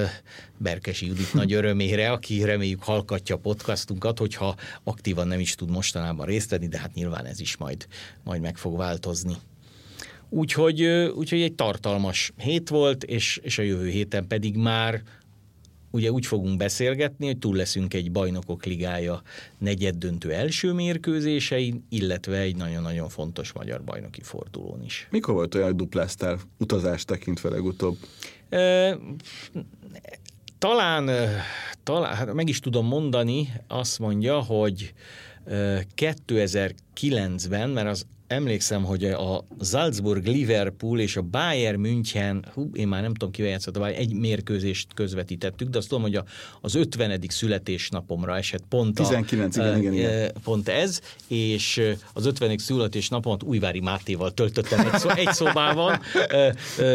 Berkesi 0.58 1.06
Judit 1.06 1.34
nagy 1.34 1.54
örömére, 1.54 2.12
aki 2.12 2.44
reméljük 2.44 2.84
hallgatja 2.84 3.36
a 3.36 3.40
podcastunkat, 3.40 4.20
hogyha 4.20 4.56
aktívan 4.84 5.28
nem 5.28 5.40
is 5.40 5.56
tud 5.56 5.70
mostanában 5.70 6.26
részt 6.26 6.50
venni, 6.50 6.68
de 6.68 6.80
hát 6.80 6.94
nyilván 6.94 7.26
ez 7.26 7.40
is 7.40 7.58
majd, 7.58 7.88
majd 8.24 8.42
meg 8.42 8.58
fog 8.58 8.78
változni. 8.78 9.34
Úgyhogy, 10.30 10.84
úgyhogy 11.16 11.42
egy 11.42 11.56
tartalmas 11.56 12.32
hét 12.38 12.70
volt, 12.70 13.04
és, 13.04 13.40
és 13.44 13.58
a 13.58 13.62
jövő 13.62 13.90
héten 13.90 14.28
pedig 14.28 14.56
már 14.56 15.02
ugye 15.92 16.12
úgy 16.12 16.26
fogunk 16.26 16.58
beszélgetni, 16.58 17.26
hogy 17.26 17.38
túl 17.38 17.56
leszünk 17.56 17.94
egy 17.94 18.12
bajnokok 18.12 18.66
ligája 18.66 19.22
negyed 19.58 19.96
döntő 19.96 20.32
első 20.32 20.72
mérkőzésein, 20.72 21.86
illetve 21.90 22.38
egy 22.38 22.56
nagyon-nagyon 22.56 23.10
fontos 23.10 23.52
magyar 23.52 23.84
bajnoki 23.84 24.22
fordulón 24.22 24.84
is. 24.84 25.08
Mikor 25.12 25.34
volt 25.34 25.56
olyan, 25.56 25.68
hogy 25.68 25.76
dupláztál 25.76 26.40
utazást 26.58 27.08
tekintve 27.08 27.50
legutóbb? 27.50 27.98
E, 28.50 28.98
talán, 30.58 31.10
talán, 31.84 32.16
hát 32.16 32.34
meg 32.34 32.50
is 32.50 32.60
tudom 32.60 32.86
mondani, 32.86 33.54
azt 33.68 34.00
mondja, 34.00 34.40
hogy 34.40 34.94
2009-ben, 35.96 37.70
mert 37.70 37.88
az 37.88 38.06
emlékszem, 38.30 38.84
hogy 38.84 39.06
a 39.06 39.46
Salzburg, 39.62 40.26
Liverpool 40.26 41.00
és 41.00 41.18
a 41.18 41.22
Bayern 41.22 41.80
München, 41.80 42.46
hú, 42.54 42.70
én 42.74 42.88
már 42.88 43.02
nem 43.02 43.14
tudom 43.14 43.32
kivel 43.34 43.52
játszottam, 43.52 43.84
egy 43.84 44.14
mérkőzést 44.14 44.94
közvetítettük, 44.94 45.70
de 45.70 45.78
azt 45.78 45.88
tudom, 45.88 46.04
hogy 46.04 46.16
a, 46.16 46.26
az 46.62 46.76
50. 46.76 47.20
születésnapomra 47.28 48.38
esett 48.38 48.64
pont, 48.70 48.96
19, 48.96 49.58
a, 49.58 49.62
igen, 49.62 49.80
igen, 49.80 49.94
igen. 49.94 50.32
pont 50.44 50.70
ez, 50.70 51.02
és 51.28 51.82
az 52.14 52.26
50. 52.26 52.58
születésnapomat 52.58 53.44
Újvári 53.44 53.80
Mátéval 53.80 54.32
töltöttem 54.32 54.80
egy, 54.80 55.00
szó, 55.00 55.10
egy 55.10 55.34
szobában, 55.34 56.00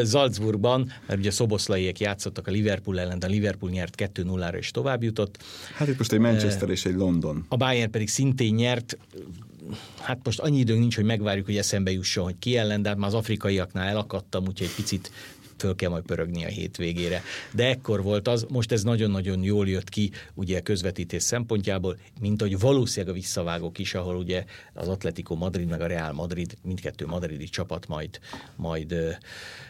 Salzburgban, 0.04 0.92
mert 1.06 1.18
ugye 1.18 1.30
szoboszlaiek 1.30 2.00
játszottak 2.00 2.46
a 2.46 2.50
Liverpool 2.50 3.00
ellen, 3.00 3.18
de 3.18 3.26
a 3.26 3.30
Liverpool 3.30 3.70
nyert 3.70 3.94
2-0-ra 4.14 4.54
és 4.56 4.70
tovább 4.70 5.02
jutott. 5.02 5.42
Hát 5.74 5.88
itt 5.88 5.98
most 5.98 6.12
egy 6.12 6.18
Manchester 6.18 6.70
és 6.70 6.84
egy 6.84 6.94
London. 6.94 7.44
A 7.48 7.56
Bayern 7.56 7.90
pedig 7.90 8.08
szintén 8.08 8.54
nyert, 8.54 8.98
hát 10.00 10.18
most 10.24 10.40
annyi 10.40 10.59
időnk 10.59 10.81
nincs, 10.81 10.94
hogy 10.94 11.05
megvárjuk, 11.05 11.46
hogy 11.46 11.57
eszembe 11.57 11.90
jusson, 11.90 12.24
hogy 12.24 12.38
ki 12.38 12.57
ellen, 12.57 12.83
de 12.83 12.88
hát 12.88 12.98
már 12.98 13.09
az 13.09 13.14
afrikaiaknál 13.14 13.88
elakadtam, 13.88 14.46
úgyhogy 14.46 14.66
egy 14.66 14.74
picit 14.74 15.11
föl 15.57 15.74
kell 15.74 15.90
majd 15.90 16.05
pörögni 16.05 16.44
a 16.44 16.48
hétvégére. 16.48 17.22
De 17.53 17.68
ekkor 17.68 18.03
volt 18.03 18.29
az, 18.29 18.46
most 18.48 18.72
ez 18.72 18.83
nagyon-nagyon 18.83 19.42
jól 19.42 19.68
jött 19.68 19.88
ki 19.88 20.11
ugye 20.35 20.61
közvetítés 20.61 21.22
szempontjából, 21.22 21.98
mint 22.20 22.40
hogy 22.40 22.59
valószínűleg 22.59 23.14
a 23.14 23.18
visszavágók 23.18 23.79
is, 23.79 23.94
ahol 23.94 24.16
ugye 24.16 24.44
az 24.72 24.88
Atletico 24.88 25.35
Madrid 25.35 25.68
meg 25.68 25.81
a 25.81 25.87
Real 25.87 26.12
Madrid, 26.12 26.55
mindkettő 26.62 27.07
madridi 27.07 27.44
csapat 27.44 27.88
majd, 27.88 28.18
majd 28.57 29.18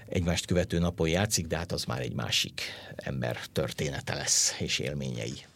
egymást 0.09 0.47
követő 0.47 0.79
napon 0.79 1.09
játszik, 1.09 1.47
de 1.47 1.57
hát 1.57 1.73
az 1.73 1.85
már 1.85 2.01
egy 2.01 2.15
másik 2.15 2.61
ember 2.97 3.39
története 3.53 4.15
lesz 4.15 4.55
és 4.59 4.79
élményei. 4.79 5.54